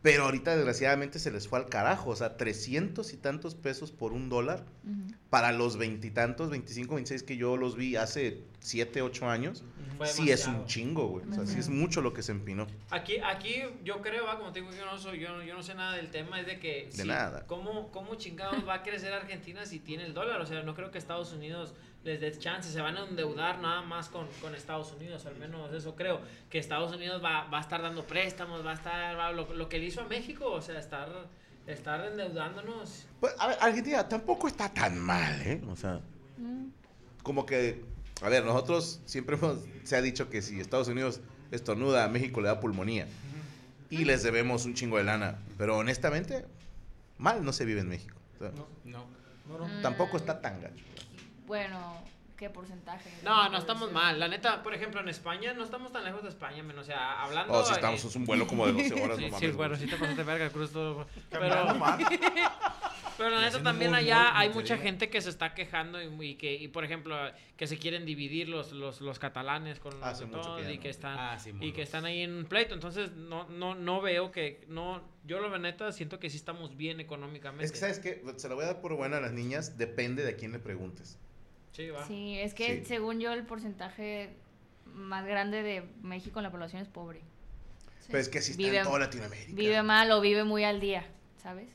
Pero 0.00 0.24
ahorita 0.24 0.54
desgraciadamente 0.54 1.18
se 1.18 1.32
les 1.32 1.48
fue 1.48 1.58
al 1.58 1.68
carajo, 1.68 2.10
o 2.10 2.16
sea, 2.16 2.36
300 2.36 3.12
y 3.12 3.16
tantos 3.16 3.56
pesos 3.56 3.90
por 3.90 4.12
un 4.12 4.28
dólar 4.28 4.64
Ujú. 4.84 5.14
para 5.28 5.50
los 5.52 5.76
veintitantos, 5.76 6.50
25, 6.50 6.94
26 6.94 7.22
que 7.24 7.36
yo 7.36 7.56
los 7.56 7.76
vi 7.76 7.96
hace 7.96 8.44
7, 8.60 9.02
8 9.02 9.28
años. 9.28 9.64
Fue 9.96 10.06
Sí 10.06 10.30
es 10.30 10.46
un 10.46 10.64
chingo, 10.66 11.08
güey. 11.08 11.26
O 11.28 11.34
sea, 11.34 11.44
sí 11.46 11.58
es 11.58 11.68
mucho 11.68 12.00
lo 12.00 12.14
que 12.14 12.22
se 12.22 12.30
empinó. 12.30 12.68
Aquí, 12.90 13.16
aquí 13.18 13.56
yo 13.82 14.00
creo, 14.00 14.24
va, 14.24 14.38
como 14.38 14.52
te 14.52 14.60
digo, 14.60 14.72
yo 14.72 14.86
no, 14.86 14.96
soy, 14.96 15.18
yo, 15.18 15.42
yo 15.42 15.54
no 15.54 15.62
sé 15.64 15.74
nada 15.74 15.96
del 15.96 16.12
tema, 16.12 16.40
es 16.40 16.46
de 16.46 16.60
que... 16.60 16.88
De 16.96 17.04
nada. 17.04 17.44
¿cómo, 17.46 17.90
¿Cómo 17.90 18.14
chingados 18.14 18.66
va 18.66 18.74
a 18.74 18.82
crecer 18.84 19.12
Argentina 19.12 19.66
si 19.66 19.80
tiene 19.80 20.04
el 20.04 20.14
dólar? 20.14 20.40
O 20.40 20.46
sea, 20.46 20.62
no 20.62 20.76
creo 20.76 20.92
que 20.92 20.98
Estados 20.98 21.32
Unidos 21.32 21.74
les 22.04 22.20
dé 22.20 22.30
chance, 22.38 22.70
se 22.70 22.80
van 22.80 22.96
a 22.96 23.04
endeudar 23.06 23.58
nada 23.58 23.82
más 23.82 24.08
con, 24.08 24.26
con 24.40 24.54
Estados 24.54 24.92
Unidos, 24.92 25.26
al 25.26 25.36
menos 25.36 25.72
eso 25.72 25.94
creo, 25.96 26.20
que 26.48 26.58
Estados 26.58 26.94
Unidos 26.94 27.22
va, 27.22 27.44
va 27.48 27.58
a 27.58 27.60
estar 27.60 27.82
dando 27.82 28.04
préstamos, 28.06 28.64
va 28.64 28.70
a 28.70 28.74
estar, 28.74 29.18
va- 29.18 29.32
lo, 29.32 29.52
lo 29.54 29.68
que 29.68 29.78
le 29.78 29.86
hizo 29.86 30.00
a 30.00 30.04
México, 30.06 30.50
o 30.50 30.62
sea, 30.62 30.78
estar, 30.78 31.08
estar 31.66 32.04
endeudándonos. 32.06 33.06
Pues, 33.20 33.34
a 33.38 33.48
ver, 33.48 33.58
Argentina 33.60 34.08
tampoco 34.08 34.48
está 34.48 34.72
tan 34.72 34.98
mal, 34.98 35.40
¿eh? 35.42 35.60
O 35.68 35.76
sea, 35.76 36.00
como 37.22 37.44
que, 37.46 37.84
a 38.22 38.28
ver, 38.28 38.44
nosotros 38.44 39.00
siempre 39.04 39.36
hemos, 39.36 39.58
se 39.84 39.96
ha 39.96 40.00
dicho 40.02 40.30
que 40.30 40.40
si 40.40 40.60
Estados 40.60 40.88
Unidos 40.88 41.20
estornuda, 41.50 42.04
a 42.04 42.08
México 42.08 42.40
le 42.40 42.48
da 42.48 42.60
pulmonía. 42.60 43.06
Y 43.90 44.04
les 44.04 44.22
debemos 44.22 44.66
un 44.66 44.74
chingo 44.74 44.98
de 44.98 45.04
lana. 45.04 45.38
Pero 45.56 45.78
honestamente, 45.78 46.44
mal 47.16 47.42
no 47.44 47.52
se 47.54 47.64
vive 47.64 47.80
en 47.80 47.88
México. 47.88 48.14
O 48.36 48.38
sea, 48.38 48.50
No, 48.52 48.66
No. 48.84 49.04
no, 49.58 49.66
no. 49.68 49.80
Tampoco 49.82 50.16
está 50.18 50.40
tan 50.42 50.60
gacho. 50.60 50.84
Bueno, 51.48 52.02
¿qué 52.36 52.50
porcentaje? 52.50 53.10
No, 53.24 53.48
no 53.48 53.56
estamos 53.56 53.90
mal. 53.90 54.20
La 54.20 54.28
neta, 54.28 54.62
por 54.62 54.74
ejemplo, 54.74 55.00
en 55.00 55.08
España 55.08 55.54
no 55.54 55.64
estamos 55.64 55.92
tan 55.92 56.04
lejos 56.04 56.22
de 56.22 56.28
España, 56.28 56.62
menos, 56.62 56.82
o 56.82 56.86
sea, 56.86 57.22
hablando... 57.22 57.54
Oh, 57.54 57.64
si 57.64 57.72
estamos, 57.72 58.04
eh, 58.04 58.08
es 58.08 58.16
un 58.16 58.26
vuelo 58.26 58.46
como 58.46 58.66
de 58.66 58.74
12 58.74 59.02
horas, 59.02 59.16
Sí, 59.18 59.30
no 59.30 59.38
sí, 59.38 59.46
bueno, 59.48 59.76
sí 59.76 59.86
te 59.86 59.96
pasaste 59.96 60.22
verga, 60.22 60.50
cruz 60.50 60.70
todo. 60.70 61.06
Pero, 63.18 63.30
la 63.30 63.40
neta 63.40 63.60
también 63.64 63.94
allá 63.94 64.30
muy, 64.30 64.42
hay 64.42 64.48
mucha 64.50 64.74
digo. 64.74 64.84
gente 64.84 65.10
que 65.10 65.20
se 65.20 65.30
está 65.30 65.52
quejando 65.52 66.00
y, 66.00 66.06
y 66.24 66.34
que, 66.36 66.54
y 66.54 66.68
por 66.68 66.84
ejemplo, 66.84 67.16
que 67.56 67.66
se 67.66 67.76
quieren 67.76 68.06
dividir 68.06 68.48
los, 68.48 68.70
los, 68.70 69.00
los 69.00 69.18
catalanes 69.18 69.80
con 69.80 69.98
los 69.98 70.20
mucho 70.20 70.40
todos 70.40 70.58
que 70.58 70.64
ya 70.64 70.70
y 70.70 70.76
no. 70.76 70.82
que 70.82 70.88
están 70.90 71.18
Ah, 71.18 71.36
sí, 71.36 71.52
y 71.60 71.72
que 71.72 71.82
están 71.82 72.04
ahí 72.04 72.22
en 72.22 72.32
un 72.32 72.44
pleito. 72.44 72.74
Entonces, 72.74 73.10
no, 73.16 73.48
no, 73.48 73.74
no 73.74 74.00
veo 74.00 74.30
que, 74.30 74.64
no, 74.68 75.02
yo 75.24 75.40
la 75.40 75.58
neta 75.58 75.90
siento 75.90 76.20
que 76.20 76.30
sí 76.30 76.36
estamos 76.36 76.76
bien 76.76 77.00
económicamente. 77.00 77.64
Es 77.64 77.72
que, 77.72 77.78
¿sabes 77.78 77.98
qué? 77.98 78.22
Se 78.36 78.48
lo 78.48 78.54
voy 78.54 78.62
a 78.62 78.68
dar 78.68 78.80
por 78.80 78.94
buena 78.94 79.16
a 79.16 79.20
las 79.20 79.32
niñas. 79.32 79.76
Depende 79.76 80.22
de 80.22 80.30
a 80.30 80.36
quién 80.36 80.52
le 80.52 80.60
preguntes. 80.60 81.18
Sí, 81.72 81.90
va. 81.90 82.04
Sí, 82.06 82.38
es 82.38 82.54
que 82.54 82.78
Sí. 82.80 82.84
según 82.86 83.20
yo 83.20 83.32
el 83.32 83.44
porcentaje 83.46 84.30
más 84.86 85.24
grande 85.26 85.62
de 85.62 85.82
México 86.02 86.38
en 86.40 86.44
la 86.44 86.50
población 86.50 86.82
es 86.82 86.88
pobre. 86.88 87.20
Pero 88.06 88.18
es 88.18 88.28
que 88.28 88.38
así 88.38 88.52
está 88.52 88.62
Vive- 88.62 88.78
en 88.78 88.84
toda 88.84 88.98
Latinoamérica. 89.00 89.52
Vive 89.54 89.82
mal 89.82 90.10
o 90.12 90.20
vive 90.20 90.42
muy 90.44 90.64
al 90.64 90.80
día, 90.80 91.04
¿sabes? 91.42 91.68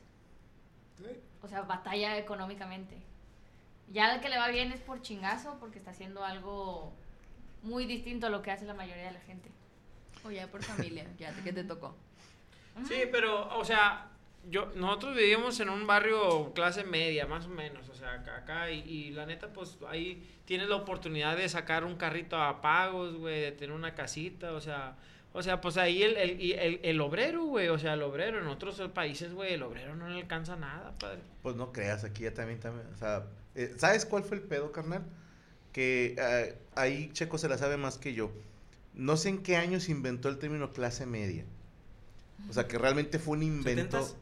O 1.42 1.48
sea, 1.48 1.62
batalla 1.62 2.18
económicamente. 2.18 2.98
Ya 3.92 4.16
el 4.16 4.22
que 4.22 4.30
le 4.30 4.38
va 4.38 4.48
bien 4.48 4.72
es 4.72 4.80
por 4.80 5.02
chingazo, 5.02 5.58
porque 5.60 5.78
está 5.78 5.92
haciendo 5.92 6.24
algo 6.24 6.94
muy 7.62 7.86
distinto 7.86 8.28
a 8.28 8.30
lo 8.30 8.42
que 8.42 8.50
hace 8.52 8.66
la 8.66 8.74
mayoría 8.74 9.06
de 9.06 9.12
la 9.12 9.20
gente. 9.22 9.50
O 10.26 10.32
ya 10.32 10.48
por 10.48 10.64
familia, 10.64 11.06
ya 11.20 11.34
que 11.44 11.52
te 11.54 11.64
tocó. 11.66 11.96
Sí, 12.88 13.04
pero, 13.12 13.56
o 13.58 13.64
sea, 13.66 14.08
yo, 14.50 14.72
nosotros 14.76 15.16
vivíamos 15.16 15.60
en 15.60 15.70
un 15.70 15.88
barrio 15.88 16.54
clase 16.54 16.84
media, 16.84 17.26
más 17.26 17.46
o 17.46 17.50
menos, 17.50 17.88
o 17.90 17.96
sea, 17.96 18.14
acá, 18.14 18.38
acá 18.38 18.72
y, 18.72 18.80
y, 18.82 19.12
la 19.12 19.26
neta, 19.26 19.52
pues 19.54 19.78
ahí 19.88 20.38
tienes 20.46 20.68
la 20.70 20.76
oportunidad 20.76 21.38
de 21.38 21.48
sacar 21.48 21.84
un 21.84 21.96
carrito 21.96 22.38
a 22.38 22.62
pagos, 22.62 23.16
güey, 23.16 23.42
de 23.42 23.52
tener 23.52 23.76
una 23.76 23.96
casita, 23.96 24.54
o 24.54 24.62
sea, 24.62 24.98
o 25.32 25.42
sea, 25.42 25.62
pues 25.62 25.78
ahí 25.78 26.04
el, 26.04 26.18
el, 26.18 26.52
el, 26.52 26.80
el 26.84 27.02
obrero, 27.02 27.46
güey, 27.46 27.70
o 27.70 27.80
sea, 27.80 27.94
el 27.94 28.04
obrero, 28.04 28.40
en 28.40 28.48
otros 28.48 28.82
países, 28.94 29.34
güey, 29.34 29.54
el 29.54 29.64
obrero 29.64 29.96
no 29.96 30.08
le 30.10 30.22
alcanza 30.22 30.56
nada, 30.56 30.94
padre. 31.00 31.20
Pues 31.42 31.56
no 31.56 31.72
creas, 31.72 32.04
aquí 32.04 32.24
ya 32.24 32.34
también, 32.34 32.60
también, 32.60 32.88
o 32.94 32.98
sea, 32.98 33.26
eh, 33.56 33.74
¿sabes 33.78 34.06
cuál 34.06 34.24
fue 34.24 34.38
el 34.38 34.44
pedo, 34.44 34.72
carnal? 34.72 35.04
Que 35.72 36.16
ah, 36.20 36.82
ahí 36.82 37.10
Checo 37.14 37.38
se 37.38 37.50
la 37.50 37.58
sabe 37.58 37.78
más 37.78 37.98
que 37.98 38.14
yo. 38.14 38.32
No 38.94 39.18
sé 39.18 39.30
en 39.30 39.42
qué 39.42 39.58
año 39.58 39.80
se 39.80 39.92
inventó 39.92 40.30
el 40.30 40.38
término 40.38 40.72
clase 40.72 41.06
media. 41.06 41.46
O 42.50 42.54
sea, 42.54 42.68
que 42.68 42.78
realmente 42.78 43.20
fue 43.20 43.38
un 43.38 43.44
invento. 43.44 44.16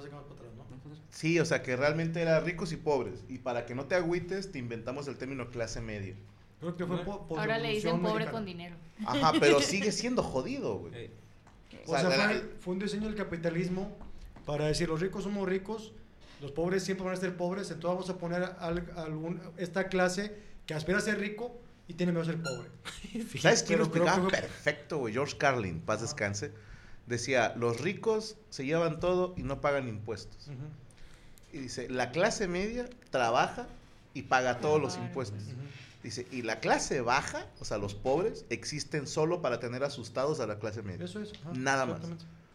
Primero 0.00 0.24
¿no? 0.56 0.64
Sí, 1.10 1.38
o 1.38 1.44
sea 1.44 1.62
que 1.62 1.76
realmente 1.76 2.20
era 2.20 2.40
ricos 2.40 2.72
y 2.72 2.76
pobres. 2.76 3.24
Y 3.28 3.38
para 3.38 3.66
que 3.66 3.74
no 3.74 3.86
te 3.86 3.94
agüites, 3.94 4.50
te 4.50 4.58
inventamos 4.58 5.08
el 5.08 5.16
término 5.16 5.50
clase 5.50 5.80
media. 5.80 6.14
Creo 6.60 6.76
que 6.76 6.86
fue 6.86 7.04
po 7.04 7.26
por 7.26 7.38
Ahora 7.38 7.58
le 7.58 7.70
dicen 7.70 8.00
pobre 8.00 8.12
mexicana. 8.12 8.32
con 8.32 8.44
dinero. 8.44 8.76
Ajá, 9.04 9.32
pero 9.38 9.60
sigue 9.60 9.92
siendo 9.92 10.22
jodido, 10.22 10.78
güey. 10.78 10.94
Eh. 10.94 11.10
O 11.86 11.96
sea, 11.96 12.08
o 12.08 12.12
sea 12.12 12.28
fue, 12.28 12.40
fue, 12.60 12.74
un 12.74 12.80
diseño 12.80 13.06
del 13.06 13.16
capitalismo 13.16 13.96
para 14.46 14.66
decir, 14.66 14.88
los 14.88 15.00
ricos 15.00 15.24
somos 15.24 15.48
ricos, 15.48 15.92
los 16.40 16.52
pobres 16.52 16.84
siempre 16.84 17.04
van 17.04 17.14
a 17.14 17.16
ser 17.16 17.36
pobres, 17.36 17.70
entonces 17.70 17.96
vamos 17.96 18.10
a 18.10 18.18
poner 18.18 18.42
a, 18.44 18.74
algún, 19.02 19.40
esta 19.56 19.88
clase 19.88 20.36
que 20.66 20.74
aspira 20.74 20.98
a 20.98 21.00
ser 21.00 21.18
rico 21.18 21.60
y 21.88 21.94
tiene 21.94 22.12
miedo 22.12 22.22
a 22.22 22.26
ser 22.26 22.40
pobre. 22.40 22.68
¿Sabes 23.40 23.62
quién 23.64 23.78
lo 23.78 23.86
explicaba? 23.86 24.28
Perfecto, 24.28 24.98
güey. 24.98 25.12
George 25.12 25.36
Carlin, 25.36 25.80
paz 25.80 26.00
descanse. 26.00 26.52
Ah 26.54 26.71
Decía, 27.12 27.52
los 27.58 27.78
ricos 27.82 28.36
se 28.48 28.64
llevan 28.64 28.98
todo 28.98 29.34
y 29.36 29.42
no 29.42 29.60
pagan 29.60 29.86
impuestos. 29.86 30.48
Y 31.52 31.58
dice, 31.58 31.86
la 31.90 32.10
clase 32.10 32.48
media 32.48 32.88
trabaja 33.10 33.66
y 34.14 34.22
paga 34.22 34.60
todos 34.60 34.80
los 34.80 34.96
impuestos. 34.96 35.42
Dice, 36.02 36.26
y 36.30 36.40
la 36.40 36.58
clase 36.60 37.02
baja, 37.02 37.46
o 37.60 37.66
sea, 37.66 37.76
los 37.76 37.94
pobres, 37.94 38.46
existen 38.48 39.06
solo 39.06 39.42
para 39.42 39.60
tener 39.60 39.84
asustados 39.84 40.40
a 40.40 40.46
la 40.46 40.58
clase 40.58 40.80
media. 40.80 41.04
Eso 41.04 41.20
es. 41.20 41.34
ajá, 41.34 41.50
Nada 41.54 41.84
más. 41.84 42.00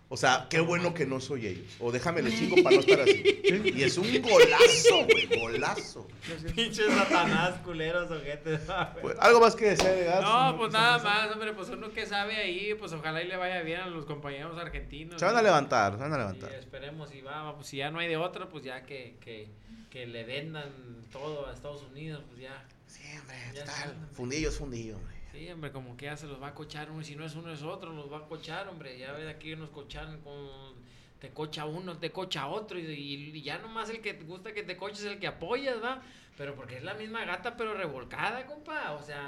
O 0.10 0.16
sea, 0.16 0.48
qué 0.50 0.62
bueno 0.62 0.94
que 0.94 1.06
no 1.06 1.20
soy 1.20 1.48
ellos. 1.48 1.76
O 1.80 1.92
déjame 1.92 2.22
le 2.22 2.32
chingo 2.38 2.64
para 2.64 2.76
no 2.78 2.82
estar 2.82 3.02
así. 3.02 3.42
Y 3.44 3.84
es 3.84 3.98
un 3.98 4.08
golazo, 4.22 5.06
güey, 5.06 5.28
golazo. 5.40 6.08
Pinches 6.56 6.94
satanás, 6.94 7.60
culeros, 7.64 8.10
ojetes. 8.10 8.62
Pues, 9.02 9.18
¿Algo 9.20 9.42
más 9.42 9.56
que 9.56 9.66
decir, 9.76 10.06
Gas? 10.06 10.22
No, 10.22 10.58
pues 10.58 10.72
nada 10.72 10.98
más, 11.04 11.32
hombre, 11.34 11.52
pues 11.54 11.68
uno 11.70 11.92
que 11.92 12.06
sabe 12.06 12.38
ahí, 12.38 12.74
pues 12.76 12.94
ojalá 12.94 13.22
y 13.22 13.28
le 13.28 13.36
vaya 13.36 13.62
bien 13.64 13.82
a 13.82 13.88
los 13.88 14.06
compañeros 14.06 14.58
argentinos. 14.58 15.20
Se 15.20 15.26
van 15.26 15.36
a 15.36 15.42
y- 15.42 15.44
levantar, 15.44 15.94
se 15.94 16.00
van 16.00 16.14
a 16.14 16.16
y 16.16 16.20
levantar. 16.20 16.54
esperemos 16.54 17.14
y 17.14 17.22
va, 17.22 17.54
pues 17.56 17.68
si 17.68 17.78
ya 17.78 17.92
no 17.92 18.00
hay 18.00 18.08
de 18.08 18.16
otra, 18.18 18.48
pues 18.50 18.64
ya 18.64 18.84
que, 18.84 19.18
que, 19.20 19.50
que 19.90 20.08
le 20.08 20.24
vendan 20.24 20.72
todo 21.12 21.48
a 21.48 21.54
Estados 21.54 21.84
Unidos, 21.84 22.24
pues 22.30 22.42
ya. 22.42 22.66
Sí, 22.88 23.04
hombre, 23.20 23.36
Ya 23.54 23.66
total. 23.66 23.96
Fundillo 24.14 24.50
es 24.50 24.58
fundillo, 24.58 24.96
hombre. 24.96 25.17
Sí, 25.38 25.52
hombre, 25.52 25.72
como 25.72 25.96
que 25.96 26.06
ya 26.06 26.18
se 26.18 26.26
los 26.26 26.42
va 26.42 26.48
a 26.48 26.54
cochar 26.56 26.90
uno, 26.90 27.02
y 27.02 27.06
si 27.06 27.16
no 27.16 27.24
es 27.24 27.36
uno 27.36 27.54
es 27.54 27.62
otro, 27.62 27.94
los 27.94 28.12
va 28.12 28.18
a 28.18 28.22
cochar, 28.28 28.68
hombre. 28.70 28.98
Ya 28.98 29.12
ves 29.12 29.28
aquí 29.30 29.56
nos 29.56 29.70
cochan 29.70 30.20
con... 30.22 30.74
Te 31.20 31.30
cocha 31.30 31.66
uno, 31.66 31.96
te 31.98 32.12
cocha 32.12 32.48
otro, 32.48 32.80
y, 32.80 32.84
y- 32.86 33.42
ya 33.44 33.60
nomás 33.60 33.90
el 33.92 34.02
que 34.02 34.16
te 34.16 34.24
gusta 34.24 34.52
que 34.54 34.64
te 34.64 34.76
coches 34.78 35.02
es 35.02 35.06
el 35.06 35.20
que 35.20 35.28
apoyas, 35.28 35.76
¿va? 35.84 36.02
Pero 36.38 36.54
porque 36.56 36.78
es 36.78 36.84
la 36.84 36.94
misma 36.94 37.26
gata, 37.26 37.58
pero 37.58 37.74
revolcada, 37.74 38.46
compa. 38.46 38.92
O 38.92 39.02
sea, 39.04 39.26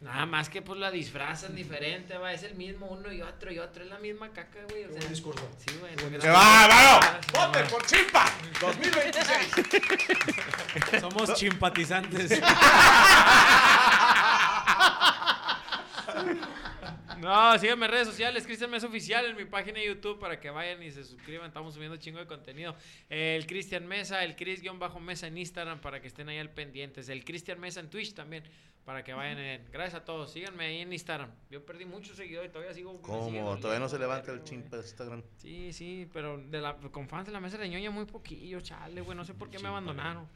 nada 0.00 0.24
más 0.26 0.48
que 0.48 0.62
pues 0.62 0.78
la 0.78 0.92
disfrazan 0.92 1.56
diferente, 1.56 2.16
va. 2.16 2.32
Es 2.32 2.44
el 2.44 2.54
mismo 2.54 2.86
uno 2.86 3.12
y 3.12 3.20
otro 3.22 3.50
y 3.52 3.58
otro, 3.58 3.82
es 3.82 3.90
la 3.90 3.98
misma 3.98 4.28
caca, 4.30 4.60
güey. 4.70 4.84
O 4.84 4.88
sea, 4.90 4.98
buen 4.98 5.08
discurso. 5.08 5.48
Sí, 5.58 5.76
güey. 5.80 5.96
¡Se 6.20 6.30
va, 6.30 6.68
vamos! 6.68 7.04
¡Vote 7.32 7.64
por 7.64 7.84
Chimpa! 7.86 8.30
2026. 8.60 11.00
Somos 11.00 11.34
chimpatizantes. 11.34 12.40
No, 17.24 17.58
síganme 17.58 17.86
en 17.86 17.92
redes 17.92 18.06
sociales, 18.06 18.44
Cristian 18.44 18.70
Mesa 18.70 18.86
Oficial 18.86 19.24
en 19.24 19.34
mi 19.34 19.46
página 19.46 19.78
de 19.78 19.86
YouTube 19.86 20.18
para 20.18 20.38
que 20.38 20.50
vayan 20.50 20.82
y 20.82 20.90
se 20.90 21.04
suscriban. 21.04 21.46
Estamos 21.46 21.72
subiendo 21.72 21.96
chingo 21.96 22.18
de 22.18 22.26
contenido. 22.26 22.76
El 23.08 23.46
Cristian 23.46 23.86
Mesa, 23.86 24.22
el 24.24 24.36
Cris-Mesa 24.36 25.26
en 25.28 25.38
Instagram 25.38 25.80
para 25.80 26.02
que 26.02 26.08
estén 26.08 26.28
ahí 26.28 26.36
al 26.36 26.50
pendientes. 26.50 27.08
El 27.08 27.24
Cristian 27.24 27.58
Mesa 27.58 27.80
en 27.80 27.88
Twitch 27.88 28.12
también 28.12 28.44
para 28.84 29.02
que 29.02 29.14
vayan 29.14 29.38
en. 29.38 29.64
Gracias 29.72 30.02
a 30.02 30.04
todos, 30.04 30.32
síganme 30.32 30.66
ahí 30.66 30.80
en 30.82 30.92
Instagram. 30.92 31.30
Yo 31.48 31.64
perdí 31.64 31.86
muchos 31.86 32.14
seguidores 32.14 32.50
y 32.50 32.52
todavía 32.52 32.74
sigo. 32.74 33.00
¿Cómo? 33.00 33.56
Todavía 33.56 33.80
no 33.80 33.88
se 33.88 33.98
levanta 33.98 34.30
el 34.30 34.44
chimpa 34.44 34.76
de 34.76 34.82
Instagram. 34.82 35.22
Sí, 35.38 35.72
sí, 35.72 36.06
pero 36.12 36.36
de 36.36 36.60
la, 36.60 36.76
con 36.76 37.08
fans 37.08 37.24
de 37.24 37.32
la 37.32 37.40
mesa 37.40 37.56
de 37.56 37.70
ñoña 37.70 37.90
muy 37.90 38.04
poquillo, 38.04 38.60
chale, 38.60 39.00
güey. 39.00 39.16
No 39.16 39.24
sé 39.24 39.32
por 39.32 39.48
qué 39.48 39.58
me 39.60 39.68
abandonaron. 39.68 40.28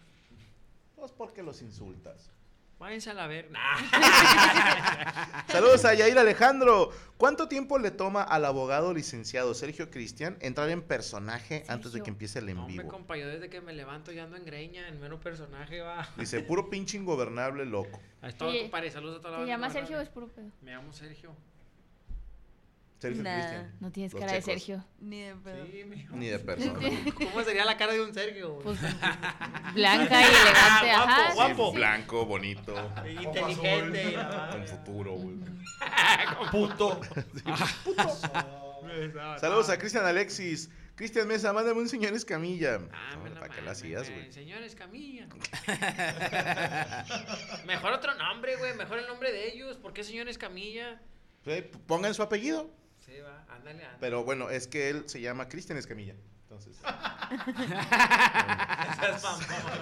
Pues 0.97 1.13
porque 1.13 1.43
los 1.43 1.61
insultas. 1.61 2.33
Váyanse 2.79 3.11
a 3.11 3.15
la 3.15 3.27
ver. 3.27 3.51
Nah. 3.51 3.59
Saludos 5.49 5.85
a 5.85 5.95
Yair 5.95 6.17
Alejandro. 6.17 6.91
¿Cuánto 7.17 7.49
tiempo 7.49 7.79
le 7.79 7.91
toma 7.91 8.23
al 8.23 8.45
abogado 8.45 8.95
licenciado 8.95 9.53
Sergio 9.55 9.91
Cristian 9.91 10.37
entrar 10.41 10.71
en 10.71 10.83
personaje 10.83 11.65
antes 11.67 11.93
de 11.93 12.03
que 12.03 12.11
empiece 12.11 12.39
el 12.39 12.49
en 12.49 12.59
Hombre, 12.59 12.77
vivo? 12.77 12.89
compa, 12.89 13.17
yo 13.17 13.27
desde 13.27 13.51
que 13.51 13.61
me 13.61 13.73
levanto 13.73 14.13
ya 14.13 14.23
ando 14.25 14.37
en 14.37 14.45
greña, 14.45 14.87
en 14.87 15.01
mero 15.01 15.19
personaje, 15.19 15.81
va. 15.81 16.09
Dice, 16.17 16.41
puro 16.41 16.71
pinche 16.71 16.97
ingobernable 16.97 17.65
loco. 17.65 17.99
Ahí 18.21 18.29
está, 18.31 18.45
compadre. 18.47 18.91
Saludos 18.93 19.19
a 19.19 19.23
toda 19.23 19.39
la 19.39 19.45
¿Te 19.45 19.51
llamas 19.51 19.73
de 19.75 19.81
Sergio 19.81 19.99
o 19.99 20.01
es 20.01 20.09
Guadalajara. 20.13 20.15
puro 20.15 20.29
pedo? 20.53 20.53
Me 20.63 20.71
llamo 20.71 20.93
Sergio. 20.93 21.35
Sergio 22.99 23.23
Nah. 23.23 23.35
Cristian. 23.39 23.77
No 23.81 23.91
tienes 23.93 24.13
Los 24.13 24.21
cara 24.21 24.33
de. 24.33 24.43
Sergio. 24.43 24.85
Ni 25.01 25.21
de. 25.23 25.35
Sí, 25.71 25.85
mijo. 25.85 26.17
Ni 26.17 26.27
de 26.27 26.39
persona. 26.41 26.79
¿Cómo 27.15 27.43
sería 27.45 27.65
la 27.65 27.77
cara 27.77 27.93
de 27.93 28.03
un 28.03 28.13
Sergio? 28.13 28.59
Pues 28.59 28.79
blanca 29.75 30.21
y 30.21 30.25
elegante, 30.25 30.87
Guapo, 30.89 31.11
ajá. 31.11 31.35
guapo. 31.35 31.65
sí, 31.67 31.71
sí. 31.71 31.77
Blanco, 31.77 32.27
bonito, 32.27 32.93
Inteligente. 33.09 34.17
con 34.51 34.67
futuro, 34.67 35.13
güey. 35.15 35.37
Puto. 36.51 37.01
Saludos 39.41 39.71
a 39.71 39.79
Cristian 39.79 40.05
Alexis. 40.05 40.71
Cristian 40.97 41.29
Mesa, 41.29 41.53
mándame 41.53 41.79
un 41.81 41.89
señor 41.89 42.13
Escamilla. 42.15 42.81
Ah, 42.93 43.15
No, 43.17 43.35
¿Para 43.35 43.49
qué 43.51 43.57
la 43.61 43.67
mames, 43.67 43.79
hacías, 43.79 44.09
güey. 44.09 44.21
güey? 44.23 44.33
Señores 44.33 44.75
Camilla. 44.75 45.29
mejor 47.67 47.93
otro 47.93 48.15
nombre, 48.17 48.57
güey. 48.57 48.75
Mejor 48.75 48.99
el 48.99 49.07
nombre 49.07 49.31
de 49.31 49.53
ellos. 49.53 49.77
¿Por 49.77 49.93
qué 49.93 50.03
señores 50.03 50.39
Camilla? 50.39 51.01
Sí, 51.45 51.63
Pongan 51.87 52.15
su 52.15 52.23
apellido. 52.23 52.69
Sí, 53.09 53.21
va. 53.21 53.43
Ándale, 53.49 53.83
ándale. 53.85 53.99
Pero 54.01 54.23
bueno, 54.23 54.51
es 54.51 54.67
que 54.67 54.91
él 54.91 55.05
se 55.07 55.21
llama 55.23 55.49
Cristian 55.49 55.79
Escamilla. 55.79 56.15
Entonces. 56.43 56.77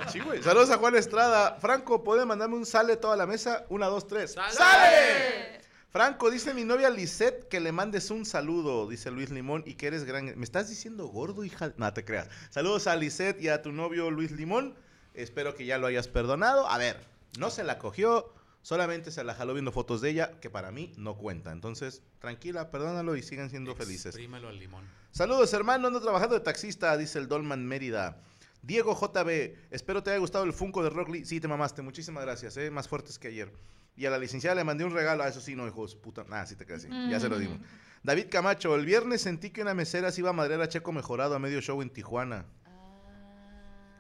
Sí, 0.09 0.21
güey. 0.21 0.43
Saludos 0.43 0.71
a 0.71 0.79
Juan 0.79 0.97
Estrada. 0.97 1.57
Franco, 1.61 2.03
¿puede 2.03 2.25
mandarme 2.25 2.57
un 2.57 2.67
sale 2.67 2.97
toda 2.97 3.17
la 3.17 3.27
mesa? 3.27 3.65
Una, 3.69 3.87
dos, 3.87 4.07
tres. 4.07 4.33
¡Sale! 4.33 4.53
¡Sale! 4.53 5.61
Franco, 5.91 6.31
dice 6.31 6.55
mi 6.55 6.65
novia 6.65 6.91
Lisette 6.91 7.49
que 7.49 7.61
le 7.61 7.73
mandes 7.73 8.11
un 8.11 8.27
saludo, 8.27 8.89
dice 8.89 9.11
Luis 9.11 9.31
Limón, 9.31 9.63
y 9.65 9.75
que 9.75 9.87
eres 9.87 10.05
gran... 10.05 10.39
¿Me 10.39 10.45
estás 10.45 10.69
diciendo 10.69 11.07
gordo, 11.07 11.45
hija? 11.45 11.73
No, 11.77 11.93
te 11.93 12.05
creas. 12.05 12.29
Saludos 12.51 12.87
a 12.87 12.97
Lisette 12.97 13.41
y 13.41 13.49
a 13.49 13.63
tu 13.63 13.73
novio 13.73 14.11
Luis 14.11 14.33
Limón. 14.33 14.75
Espero 15.15 15.55
que 15.55 15.65
ya 15.65 15.79
lo 15.79 15.87
hayas 15.87 16.09
perdonado. 16.09 16.69
A 16.69 16.79
ver, 16.79 17.01
no 17.39 17.51
se 17.51 17.65
la 17.65 17.79
cogió, 17.79 18.35
solamente 18.67 19.13
se 19.13 19.23
la 19.23 19.33
jaló 19.33 19.55
viendo 19.55 19.71
fotos 19.71 20.01
de 20.01 20.11
ella, 20.11 20.41
que 20.41 20.51
para 20.51 20.73
mí 20.73 20.93
no 20.97 21.17
cuenta. 21.17 21.53
Entonces, 21.53 22.03
tranquila, 22.19 22.73
perdónalo 22.73 23.15
y 23.15 23.23
sigan 23.23 23.49
siendo 23.49 23.77
felices. 23.77 24.07
Exprímelo 24.07 24.49
al 24.49 24.59
limón. 24.59 24.85
Saludos, 25.13 25.53
hermano. 25.53 25.87
Ando 25.87 26.01
trabajando 26.01 26.35
de 26.35 26.41
taxista, 26.41 26.97
dice 26.97 27.21
el 27.21 27.29
Dolman 27.29 27.65
Mérida. 27.65 28.21
Diego 28.63 28.99
JB, 29.01 29.55
espero 29.71 30.03
te 30.03 30.11
haya 30.11 30.19
gustado 30.19 30.43
el 30.43 30.53
Funko 30.53 30.83
de 30.83 30.91
Rock 30.91 31.11
Lee. 31.11 31.25
Sí, 31.25 31.39
te 31.39 31.47
mamaste. 31.47 31.81
Muchísimas 31.83 32.25
gracias, 32.25 32.57
¿eh? 32.57 32.73
Más 32.73 32.89
fuertes 32.89 33.21
que 33.21 33.29
ayer. 33.29 33.53
Y 33.97 34.05
a 34.07 34.11
la 34.11 34.19
licenciada 34.19 34.57
le 34.57 34.65
mandé 34.65 34.85
un 34.85 34.93
regalo. 34.93 35.23
Ah, 35.23 35.29
eso 35.29 35.41
sí, 35.41 35.55
no, 35.55 35.65
hijos. 35.69 35.95
Puta. 35.95 36.27
Ah, 36.31 36.45
sí 36.45 36.57
te 36.57 36.67
quedas 36.67 36.87
así. 36.87 36.89
Ya 37.09 37.21
se 37.21 37.29
lo 37.29 37.39
dimos. 37.39 37.61
David 38.03 38.27
Camacho, 38.29 38.75
el 38.75 38.85
viernes 38.85 39.23
sentí 39.23 39.51
que 39.51 39.63
una 39.63 39.75
mesera 39.75 40.11
se 40.11 40.23
iba 40.23 40.31
a 40.31 40.33
madrear 40.33 40.61
a 40.61 40.69
Checo 40.69 40.91
Mejorado 40.91 41.37
a 41.37 41.39
medio 41.39 41.61
show 41.61 41.81
en 41.83 41.91
Tijuana. 41.91 42.47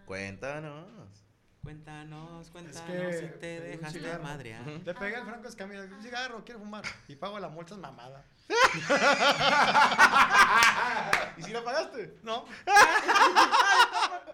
Cuéntanos. 0.06 1.25
Cuéntanos, 1.66 2.49
cuéntanos 2.50 2.80
que 2.82 3.18
si 3.18 3.26
te 3.40 3.58
un 3.58 3.64
dejaste 3.64 3.99
cigarro. 3.99 4.23
madrear. 4.23 4.64
Le 4.68 4.94
pegué 4.94 5.16
al 5.16 5.25
Franco 5.26 5.49
Escamilla, 5.49 5.82
un 5.82 6.00
cigarro, 6.00 6.44
quiero 6.44 6.61
fumar. 6.61 6.85
Y 7.08 7.16
pago 7.16 7.40
la 7.40 7.49
multa, 7.49 7.75
es 7.75 7.80
mamada. 7.80 8.25
¿Y 11.37 11.42
si 11.42 11.50
la 11.52 11.64
pagaste? 11.64 12.20
No. 12.23 12.44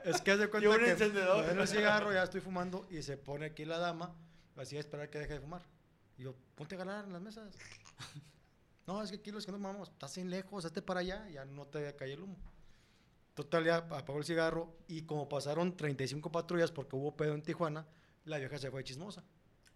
es 0.04 0.20
que 0.20 0.32
haz 0.32 0.40
de 0.40 0.44
Y 0.44 0.48
cuenta 0.48 0.68
un 0.68 0.76
que 0.76 0.90
encendedor. 0.90 1.46
doy 1.46 1.58
el 1.58 1.68
cigarro, 1.68 2.12
ya 2.12 2.22
estoy 2.22 2.42
fumando 2.42 2.86
y 2.90 3.02
se 3.02 3.16
pone 3.16 3.46
aquí 3.46 3.64
la 3.64 3.78
dama, 3.78 4.14
así 4.58 4.76
a 4.76 4.80
esperar 4.80 5.08
que 5.08 5.18
deje 5.18 5.32
de 5.32 5.40
fumar. 5.40 5.62
Y 6.18 6.24
yo, 6.24 6.34
ponte 6.54 6.74
a 6.74 6.78
ganar 6.78 7.06
en 7.06 7.14
las 7.14 7.22
mesas. 7.22 7.56
No, 8.84 9.00
es 9.00 9.10
que 9.10 9.16
aquí 9.18 9.30
los 9.30 9.46
que 9.46 9.52
no 9.52 9.58
fumamos, 9.58 9.90
estás 9.90 10.18
en 10.18 10.28
lejos, 10.28 10.64
hazte 10.64 10.82
para 10.82 10.98
allá, 11.00 11.28
ya 11.28 11.44
no 11.44 11.66
te 11.66 11.94
cae 11.94 12.14
el 12.14 12.22
humo. 12.24 12.36
Total, 13.34 13.64
ya 13.64 13.76
apagó 13.76 14.18
el 14.18 14.24
cigarro 14.24 14.76
y 14.88 15.02
como 15.06 15.28
pasaron 15.28 15.76
35 15.76 16.30
patrullas 16.30 16.70
porque 16.70 16.96
hubo 16.96 17.16
pedo 17.16 17.34
en 17.34 17.42
Tijuana, 17.42 17.86
la 18.24 18.38
vieja 18.38 18.58
se 18.58 18.70
fue 18.70 18.84
chismosa. 18.84 19.24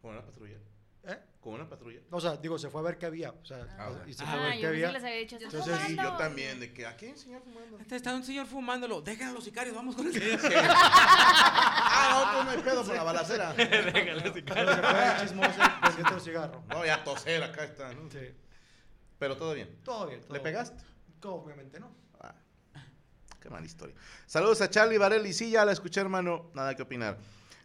Con 0.03 0.11
una 0.13 0.23
patrulla. 0.25 0.59
¿Eh? 1.05 1.19
Con 1.41 1.55
una 1.55 1.69
patrulla. 1.69 2.01
O 2.11 2.21
sea, 2.21 2.37
digo, 2.37 2.59
se 2.59 2.69
fue 2.69 2.81
a 2.81 2.85
ver 2.85 2.99
qué 2.99 3.07
había. 3.07 3.31
O 3.31 3.45
sea, 3.45 3.65
Ah, 3.79 3.93
y 4.07 4.13
se 4.13 4.25
fue 4.25 4.33
a 4.33 4.37
Ah, 4.37 4.47
ver 4.49 4.55
yo 4.57 4.61
qué 4.61 4.67
había. 4.67 4.93
les 4.93 5.05
había 5.05 5.17
dicho. 5.19 5.37
"Estás 5.37 5.55
Entonces, 5.55 5.79
fumando". 5.87 6.03
yo 6.03 6.17
también. 6.17 6.61
¿De 6.61 6.73
que 6.75 6.85
¿A 6.85 6.97
quién, 6.97 7.17
señor, 7.17 7.43
fumando? 7.45 7.79
Este 7.79 7.97
está 7.97 8.15
un 8.15 8.25
señor 8.25 8.47
fumándolo. 8.47 9.01
Dejen 9.01 9.29
a 9.29 9.33
los 9.33 9.45
sicarios, 9.45 9.75
vamos 9.75 9.95
con 9.97 10.07
el 10.09 10.13
señor. 10.13 10.41
ah, 10.55 12.33
no, 12.35 12.39
tú 12.39 12.45
no 12.45 12.51
hay 12.51 12.59
pedo 12.63 12.85
por 12.85 12.95
la 12.95 13.03
balacera. 13.05 13.55
Pero 13.57 14.75
se 14.75 14.83
fue 14.83 15.17
chismosa 15.21 15.81
y 15.97 16.01
otro 16.03 16.21
cigarro. 16.21 16.65
No, 16.69 16.85
ya 16.85 17.03
toser, 17.05 17.43
acá 17.43 17.65
está. 17.65 17.93
¿no? 17.95 18.11
Sí. 18.11 18.35
Pero 19.19 19.37
todo 19.37 19.55
bien. 19.55 19.79
Todo 19.85 20.07
bien. 20.09 20.21
todo 20.21 20.33
¿Le 20.35 20.39
bien. 20.41 20.43
pegaste? 20.43 20.83
Obviamente 21.23 21.81
no. 21.81 21.95
Qué 23.47 23.51
mala 23.51 23.65
historia. 23.65 23.95
Saludos 24.27 24.61
a 24.61 24.69
Charlie 24.69 24.99
Varelli. 24.99 25.33
Sí, 25.33 25.53
ya 25.53 25.65
la 25.65 25.71
escuché, 25.71 26.01
hermano. 26.01 26.51
Nada 26.53 26.75
que 26.75 26.83
opinar. 26.83 27.17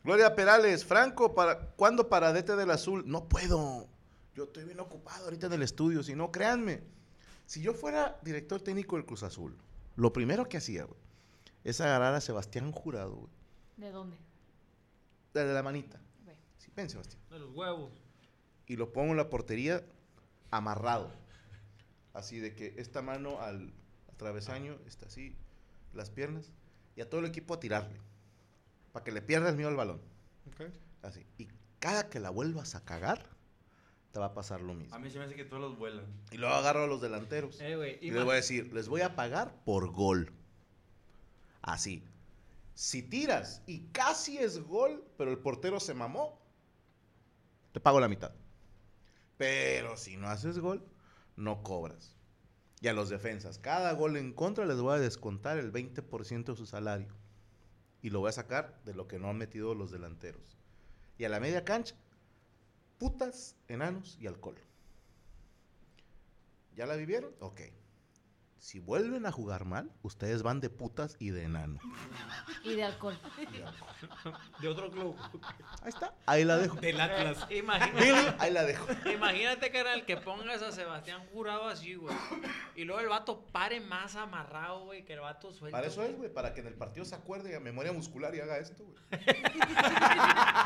Gloria 0.03 0.35
Perales. 0.35 0.85
Franco, 0.85 1.33
para, 1.33 1.71
¿cuándo 1.71 2.07
para 2.07 2.31
DT 2.31 2.55
del 2.55 2.69
Azul? 2.69 3.03
No 3.07 3.27
puedo. 3.27 3.89
Yo 4.35 4.43
estoy 4.43 4.65
bien 4.65 4.79
ocupado 4.79 5.25
ahorita 5.25 5.47
en 5.47 5.53
el 5.53 5.63
estudio. 5.63 6.03
Si 6.03 6.13
no, 6.13 6.31
créanme. 6.31 6.83
Si 7.47 7.63
yo 7.63 7.73
fuera 7.73 8.19
director 8.21 8.61
técnico 8.61 8.95
del 8.95 9.07
Cruz 9.07 9.23
Azul, 9.23 9.57
lo 9.95 10.13
primero 10.13 10.47
que 10.47 10.57
hacía, 10.57 10.83
güey, 10.83 10.99
es 11.63 11.81
agarrar 11.81 12.13
a 12.13 12.21
Sebastián 12.21 12.71
Jurado, 12.71 13.15
güey. 13.15 13.31
¿De 13.77 13.89
dónde? 13.89 14.17
De 15.33 15.51
la 15.51 15.63
manita. 15.63 15.99
Sí, 16.59 16.71
ven, 16.75 16.91
Sebastián. 16.91 17.23
De 17.31 17.39
los 17.39 17.49
huevos. 17.55 17.91
y 18.67 18.75
lo 18.75 18.93
pongo 18.93 19.13
en 19.13 19.17
la 19.17 19.31
portería 19.31 19.83
amarrado. 20.51 21.11
Así 22.13 22.37
de 22.37 22.53
que 22.53 22.75
esta 22.77 23.01
mano 23.01 23.41
al, 23.41 23.73
al 24.07 24.17
travesaño 24.17 24.77
está 24.85 25.07
así, 25.07 25.35
las 25.93 26.09
piernas, 26.09 26.51
y 26.95 27.01
a 27.01 27.09
todo 27.09 27.21
el 27.21 27.27
equipo 27.27 27.53
a 27.53 27.59
tirarle. 27.59 27.99
Para 28.91 29.03
que 29.03 29.11
le 29.11 29.21
pierda 29.21 29.49
el 29.49 29.55
miedo 29.55 29.69
al 29.69 29.75
balón. 29.75 30.01
Así. 31.01 31.25
Y 31.37 31.47
cada 31.79 32.09
que 32.09 32.19
la 32.19 32.29
vuelvas 32.29 32.75
a 32.75 32.83
cagar, 32.83 33.25
te 34.11 34.19
va 34.19 34.27
a 34.27 34.33
pasar 34.33 34.61
lo 34.61 34.73
mismo. 34.73 34.93
A 34.95 34.99
mí 34.99 35.09
se 35.09 35.17
me 35.17 35.25
hace 35.25 35.35
que 35.35 35.45
todos 35.45 35.61
los 35.61 35.77
vuelan. 35.77 36.05
Y 36.31 36.37
luego 36.37 36.53
agarro 36.53 36.83
a 36.83 36.87
los 36.87 37.01
delanteros. 37.01 37.59
Eh, 37.61 37.75
güey. 37.75 37.97
Y 38.01 38.11
les 38.11 38.23
voy 38.23 38.33
a 38.33 38.35
decir, 38.35 38.73
les 38.73 38.87
voy 38.87 39.01
a 39.01 39.15
pagar 39.15 39.63
por 39.63 39.91
gol. 39.91 40.33
Así. 41.61 42.03
Si 42.73 43.03
tiras 43.03 43.61
y 43.67 43.87
casi 43.87 44.37
es 44.37 44.59
gol, 44.59 45.03
pero 45.17 45.31
el 45.31 45.37
portero 45.37 45.79
se 45.79 45.93
mamó, 45.93 46.41
te 47.71 47.79
pago 47.79 47.99
la 47.99 48.07
mitad. 48.07 48.31
Pero 49.37 49.97
si 49.97 50.17
no 50.17 50.27
haces 50.27 50.59
gol, 50.59 50.85
no 51.35 51.63
cobras. 51.63 52.15
Y 52.81 52.87
a 52.87 52.93
los 52.93 53.09
defensas, 53.09 53.59
cada 53.59 53.93
gol 53.93 54.17
en 54.17 54.33
contra 54.33 54.65
les 54.65 54.81
voy 54.81 54.95
a 54.95 54.99
descontar 54.99 55.59
el 55.59 55.71
20% 55.71 56.45
de 56.45 56.55
su 56.55 56.65
salario. 56.65 57.13
Y 58.01 58.09
lo 58.09 58.19
voy 58.19 58.29
a 58.29 58.33
sacar 58.33 58.81
de 58.83 58.95
lo 58.95 59.07
que 59.07 59.19
no 59.19 59.29
han 59.29 59.37
metido 59.37 59.75
los 59.75 59.91
delanteros. 59.91 60.57
Y 61.19 61.25
a 61.25 61.29
la 61.29 61.39
media 61.39 61.63
cancha, 61.63 61.95
putas, 62.97 63.55
enanos 63.67 64.17
y 64.19 64.25
alcohol. 64.25 64.57
¿Ya 66.75 66.87
la 66.87 66.95
vivieron? 66.95 67.31
Ok. 67.39 67.61
Si 68.61 68.77
vuelven 68.77 69.25
a 69.25 69.31
jugar 69.31 69.65
mal, 69.65 69.91
ustedes 70.03 70.43
van 70.43 70.59
de 70.59 70.69
putas 70.69 71.15
y 71.17 71.31
de 71.31 71.45
enano. 71.45 71.79
Y 72.63 72.75
de 72.75 72.83
alcohol. 72.83 73.19
De 74.59 74.67
otro 74.67 74.91
club. 74.91 75.15
Ahí 75.81 75.89
está. 75.89 76.13
Ahí 76.27 76.45
la 76.45 76.57
dejo. 76.57 76.79
Del 76.79 77.01
Atlas. 77.01 77.47
Imagínate. 77.49 77.99
Billy, 77.99 78.35
ahí 78.37 78.53
la 78.53 78.63
dejo. 78.63 78.85
Imagínate 79.11 79.71
que 79.71 79.79
era 79.79 79.95
el 79.95 80.05
que 80.05 80.15
pongas 80.17 80.61
a 80.61 80.71
Sebastián 80.71 81.25
jurado 81.33 81.67
así, 81.67 81.95
güey. 81.95 82.15
Y 82.75 82.83
luego 82.83 83.01
el 83.01 83.09
vato 83.09 83.47
pare 83.51 83.79
más 83.81 84.15
amarrado, 84.15 84.85
güey, 84.85 85.03
que 85.05 85.13
el 85.13 85.21
vato 85.21 85.51
suelto. 85.51 85.75
Para 85.75 85.87
eso 85.87 86.03
es, 86.03 86.15
güey, 86.15 86.31
para 86.31 86.53
que 86.53 86.61
en 86.61 86.67
el 86.67 86.75
partido 86.75 87.03
se 87.03 87.15
acuerde 87.15 87.55
a 87.55 87.59
memoria 87.59 87.91
muscular 87.93 88.35
y 88.35 88.41
haga 88.41 88.59
esto, 88.59 88.85
güey. 88.85 88.97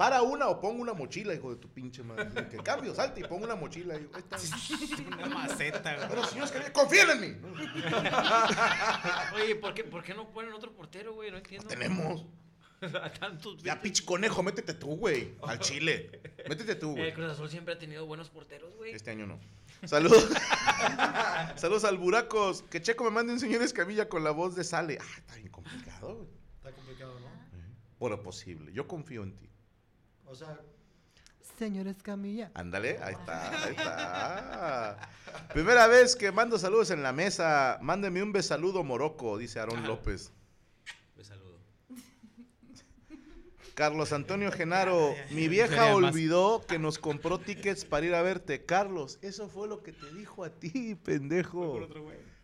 Para 0.00 0.22
una 0.22 0.48
o 0.48 0.58
pongo 0.58 0.80
una 0.80 0.94
mochila, 0.94 1.34
hijo 1.34 1.50
de 1.50 1.56
tu 1.56 1.68
pinche 1.68 2.02
madre. 2.02 2.48
Que 2.48 2.56
cambio, 2.56 2.94
salte 2.94 3.20
y 3.20 3.24
pongo 3.24 3.44
una 3.44 3.54
mochila. 3.54 3.96
Y, 3.96 4.08
ahí 4.14 4.24
está. 4.30 4.38
Una 5.14 5.26
maceta, 5.26 5.94
güey. 5.94 6.08
Pero 6.08 6.24
señores, 6.24 6.50
que 6.52 6.72
confíen 6.72 7.10
en 7.10 7.20
mí. 7.20 7.36
Oye, 9.34 9.56
¿por 9.56 9.74
qué, 9.74 9.84
¿por 9.84 10.02
qué 10.02 10.14
no 10.14 10.32
ponen 10.32 10.54
otro 10.54 10.72
portero, 10.72 11.12
güey? 11.12 11.30
No 11.30 11.36
entiendo. 11.36 11.68
Tenemos. 11.68 12.24
A 12.80 13.12
tantos 13.12 13.62
Ya, 13.62 13.78
pinche 13.78 14.02
conejo, 14.02 14.42
métete 14.42 14.72
tú, 14.72 14.96
güey. 14.96 15.34
Al 15.42 15.58
chile. 15.58 16.22
Métete 16.48 16.76
tú, 16.76 16.92
güey. 16.92 17.08
El 17.08 17.12
Cruz 17.12 17.32
Azul 17.32 17.50
siempre 17.50 17.74
ha 17.74 17.78
tenido 17.78 18.06
buenos 18.06 18.30
porteros, 18.30 18.74
güey. 18.76 18.94
Este 18.94 19.10
año 19.10 19.26
no. 19.26 19.38
Saludos. 19.84 20.30
Saludos 21.56 21.84
al 21.84 21.98
Buracos. 21.98 22.62
Que 22.70 22.80
Checo 22.80 23.04
me 23.04 23.10
mande 23.10 23.34
un 23.34 23.38
señor 23.38 23.60
Escamilla 23.60 24.08
con 24.08 24.24
la 24.24 24.30
voz 24.30 24.56
de 24.56 24.64
Sale. 24.64 24.96
Ah, 24.98 25.14
está 25.18 25.34
bien 25.34 25.48
complicado, 25.48 26.14
güey. 26.14 26.28
Está 26.56 26.72
complicado, 26.72 27.20
¿no? 27.20 27.28
Por 27.98 28.12
lo 28.12 28.22
posible. 28.22 28.72
Yo 28.72 28.88
confío 28.88 29.24
en 29.24 29.36
ti. 29.36 29.49
O 30.30 30.34
sea, 30.36 30.60
señor 31.58 31.88
Escamilla. 31.88 32.52
Ándale, 32.54 32.98
ahí 33.02 33.14
está, 33.14 33.64
ahí 33.64 33.70
está. 33.72 35.10
Primera 35.52 35.88
vez 35.88 36.14
que 36.14 36.30
mando 36.30 36.56
saludos 36.56 36.92
en 36.92 37.02
la 37.02 37.12
mesa. 37.12 37.78
Mándeme 37.82 38.22
un 38.22 38.30
besaludo 38.30 38.84
moroco, 38.84 39.38
dice 39.38 39.58
Aarón 39.58 39.88
López. 39.88 40.32
Me 41.16 41.24
saludo. 41.24 41.58
Carlos 43.74 44.12
Antonio 44.12 44.52
Genaro, 44.52 45.16
mi 45.32 45.48
vieja 45.48 45.96
olvidó 45.96 46.64
que 46.64 46.78
nos 46.78 47.00
compró 47.00 47.38
tickets 47.38 47.84
para 47.84 48.06
ir 48.06 48.14
a 48.14 48.22
verte. 48.22 48.64
Carlos, 48.64 49.18
eso 49.22 49.48
fue 49.48 49.66
lo 49.66 49.82
que 49.82 49.92
te 49.92 50.14
dijo 50.14 50.44
a 50.44 50.50
ti, 50.50 50.94
pendejo. 50.94 51.88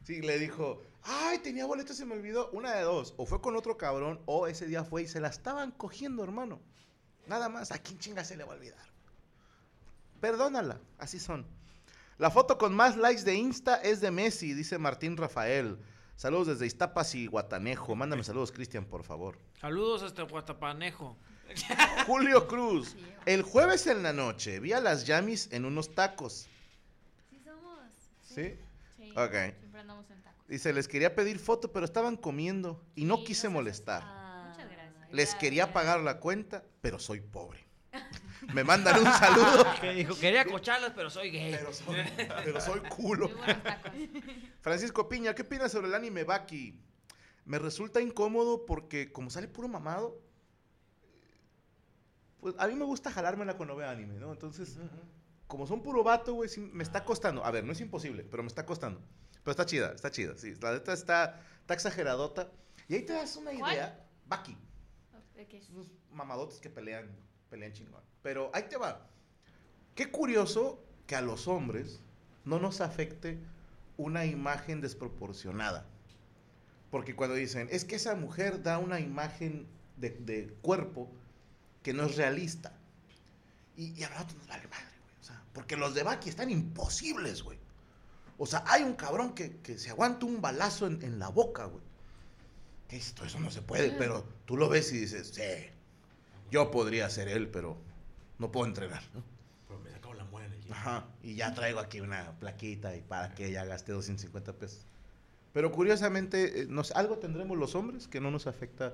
Sí, 0.02 0.22
le 0.22 0.40
dijo, 0.40 0.82
ay, 1.04 1.38
tenía 1.38 1.66
boletos, 1.66 1.96
se 1.96 2.04
me 2.04 2.14
olvidó. 2.14 2.50
Una 2.50 2.74
de 2.74 2.82
dos, 2.82 3.14
o 3.16 3.26
fue 3.26 3.40
con 3.40 3.54
otro 3.54 3.76
cabrón, 3.76 4.20
o 4.26 4.48
ese 4.48 4.66
día 4.66 4.82
fue 4.82 5.02
y 5.02 5.06
se 5.06 5.20
la 5.20 5.28
estaban 5.28 5.70
cogiendo, 5.70 6.24
hermano. 6.24 6.60
Nada 7.26 7.48
más, 7.48 7.72
¿a 7.72 7.78
quién 7.78 7.98
chinga 7.98 8.24
se 8.24 8.36
le 8.36 8.44
va 8.44 8.52
a 8.52 8.56
olvidar? 8.56 8.86
Perdónala, 10.20 10.80
así 10.98 11.18
son. 11.18 11.46
La 12.18 12.30
foto 12.30 12.56
con 12.56 12.74
más 12.74 12.96
likes 12.96 13.22
de 13.24 13.34
Insta 13.34 13.76
es 13.76 14.00
de 14.00 14.10
Messi, 14.10 14.54
dice 14.54 14.78
Martín 14.78 15.16
Rafael. 15.16 15.78
Saludos 16.16 16.46
desde 16.46 16.66
Iztapas 16.66 17.14
y 17.14 17.26
Guatanejo. 17.26 17.94
Mándame 17.94 18.24
saludos, 18.24 18.50
Cristian, 18.50 18.86
por 18.86 19.04
favor. 19.04 19.38
Saludos 19.60 20.02
hasta 20.02 20.22
Guatapanejo. 20.22 21.16
Julio 22.06 22.48
Cruz. 22.48 22.96
El 23.26 23.42
jueves 23.42 23.86
en 23.86 24.02
la 24.02 24.12
noche 24.14 24.58
vi 24.60 24.72
a 24.72 24.80
las 24.80 25.06
Yamis 25.06 25.52
en 25.52 25.66
unos 25.66 25.94
tacos. 25.94 26.48
Sí 27.28 27.38
somos. 27.44 27.80
¿Sí? 28.22 28.58
Sí, 28.96 29.10
Ok. 29.14 29.32
Siempre 29.58 29.80
andamos 29.80 30.10
en 30.10 30.22
tacos. 30.22 30.46
Dice, 30.48 30.72
les 30.72 30.88
quería 30.88 31.14
pedir 31.14 31.38
foto, 31.38 31.70
pero 31.70 31.84
estaban 31.84 32.16
comiendo 32.16 32.82
y 32.94 33.04
no 33.04 33.18
Sí, 33.18 33.24
quise 33.24 33.48
no 33.48 33.54
molestar. 33.54 34.02
Ah. 34.04 34.25
Les 35.16 35.34
quería 35.34 35.72
pagar 35.72 36.00
la 36.00 36.20
cuenta, 36.20 36.62
pero 36.82 36.98
soy 36.98 37.22
pobre. 37.22 37.66
Me 38.52 38.62
mandan 38.64 38.98
un 39.00 39.10
saludo. 39.14 39.64
Que 39.80 39.94
dijo, 39.94 40.14
quería 40.18 40.44
cocharlas, 40.44 40.92
pero 40.94 41.08
soy 41.08 41.30
gay. 41.30 41.52
Pero 41.52 41.72
soy, 41.72 41.96
pero 42.44 42.60
soy 42.60 42.80
culo. 42.80 43.30
Francisco 44.60 45.08
Piña, 45.08 45.34
¿qué 45.34 45.40
opinas 45.40 45.72
sobre 45.72 45.86
el 45.88 45.94
anime 45.94 46.24
Baki? 46.24 46.78
Me 47.46 47.58
resulta 47.58 48.02
incómodo 48.02 48.66
porque 48.66 49.10
como 49.10 49.30
sale 49.30 49.48
puro 49.48 49.68
mamado, 49.68 50.20
pues 52.40 52.54
a 52.58 52.68
mí 52.68 52.74
me 52.74 52.84
gusta 52.84 53.10
jalármela 53.10 53.56
cuando 53.56 53.74
veo 53.74 53.88
anime, 53.88 54.16
¿no? 54.16 54.32
Entonces, 54.32 54.76
como 55.46 55.66
son 55.66 55.82
puro 55.82 56.04
vato, 56.04 56.34
güey, 56.34 56.50
sí 56.50 56.60
me 56.60 56.82
está 56.82 57.06
costando. 57.06 57.42
A 57.42 57.50
ver, 57.50 57.64
no 57.64 57.72
es 57.72 57.80
imposible, 57.80 58.22
pero 58.22 58.42
me 58.42 58.48
está 58.48 58.66
costando. 58.66 59.00
Pero 59.42 59.52
está 59.52 59.64
chida, 59.64 59.92
está 59.92 60.10
chida, 60.10 60.36
sí. 60.36 60.54
La 60.60 60.72
neta 60.72 60.92
está, 60.92 61.40
está 61.60 61.72
exageradota. 61.72 62.50
Y 62.86 62.96
ahí 62.96 63.02
te 63.06 63.14
das 63.14 63.34
una 63.36 63.52
¿Cuál? 63.52 63.72
idea. 63.72 64.06
Baki. 64.26 64.58
Mamadotes 66.12 66.60
que 66.60 66.70
pelean, 66.70 67.08
pelean 67.50 67.72
chingón. 67.72 68.02
Pero 68.22 68.50
ahí 68.54 68.64
te 68.68 68.76
va. 68.76 69.06
Qué 69.94 70.10
curioso 70.10 70.82
que 71.06 71.16
a 71.16 71.22
los 71.22 71.48
hombres 71.48 72.00
no 72.44 72.58
nos 72.58 72.80
afecte 72.80 73.38
una 73.96 74.24
imagen 74.24 74.80
desproporcionada. 74.80 75.86
Porque 76.90 77.14
cuando 77.14 77.34
dicen, 77.34 77.68
es 77.70 77.84
que 77.84 77.96
esa 77.96 78.14
mujer 78.14 78.62
da 78.62 78.78
una 78.78 79.00
imagen 79.00 79.66
de, 79.96 80.10
de 80.10 80.48
cuerpo 80.62 81.10
que 81.82 81.92
no 81.92 82.04
es 82.04 82.16
realista. 82.16 82.72
Y, 83.76 83.92
y 83.92 84.04
a 84.04 84.10
nosotros 84.10 84.38
nos 84.38 84.48
vale 84.48 84.66
madre, 84.68 84.86
güey. 85.02 85.14
O 85.20 85.24
sea, 85.24 85.42
porque 85.52 85.76
los 85.76 85.94
de 85.94 86.02
Baki 86.02 86.28
están 86.28 86.50
imposibles, 86.50 87.42
güey. 87.42 87.58
O 88.38 88.46
sea, 88.46 88.64
hay 88.66 88.82
un 88.82 88.94
cabrón 88.94 89.34
que, 89.34 89.58
que 89.58 89.78
se 89.78 89.90
aguanta 89.90 90.26
un 90.26 90.40
balazo 90.40 90.86
en, 90.86 91.02
en 91.02 91.18
la 91.18 91.28
boca, 91.28 91.64
güey. 91.66 91.82
Esto, 92.88 93.24
eso 93.24 93.40
no 93.40 93.50
se 93.50 93.62
puede, 93.62 93.90
pero 93.92 94.24
tú 94.44 94.56
lo 94.56 94.68
ves 94.68 94.92
y 94.92 94.98
dices, 94.98 95.28
sí, 95.28 95.42
yo 96.50 96.70
podría 96.70 97.10
ser 97.10 97.28
él, 97.28 97.48
pero 97.48 97.76
no 98.38 98.52
puedo 98.52 98.66
entrenar. 98.66 99.02
¿no? 99.14 99.22
Pero 99.66 99.80
me 99.80 99.90
sacó 99.90 100.14
la 100.14 100.24
muela 100.24 100.46
en 100.46 100.52
el 100.52 100.60
gym. 100.62 100.72
Ajá, 100.72 101.06
y 101.22 101.34
ya 101.34 101.52
traigo 101.54 101.80
aquí 101.80 102.00
una 102.00 102.38
plaquita 102.38 102.94
y 102.96 103.02
para 103.02 103.34
que 103.34 103.50
ya 103.50 103.64
gasté 103.64 103.92
250 103.92 104.52
pesos. 104.52 104.86
Pero 105.52 105.72
curiosamente, 105.72 106.62
eh, 106.62 106.66
nos, 106.68 106.92
algo 106.92 107.18
tendremos 107.18 107.56
los 107.58 107.74
hombres 107.74 108.06
que 108.06 108.20
no 108.20 108.30
nos 108.30 108.46
afecta 108.46 108.92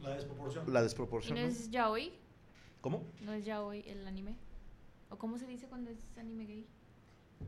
La 0.00 0.10
desproporción. 0.14 0.72
la 0.72 0.80
¿Y 0.80 0.82
desproporción. 0.84 1.34
no 1.36 1.42
¿no? 1.44 1.48
es 1.48 1.70
yaoi? 1.70 2.12
¿Cómo? 2.80 3.04
¿No 3.20 3.32
es 3.34 3.44
yaoi 3.44 3.84
el 3.88 4.06
anime? 4.06 4.36
¿O 5.10 5.18
cómo 5.18 5.36
se 5.38 5.46
dice 5.46 5.66
cuando 5.66 5.90
es 5.90 5.98
anime 6.16 6.46
gay? 6.46 6.66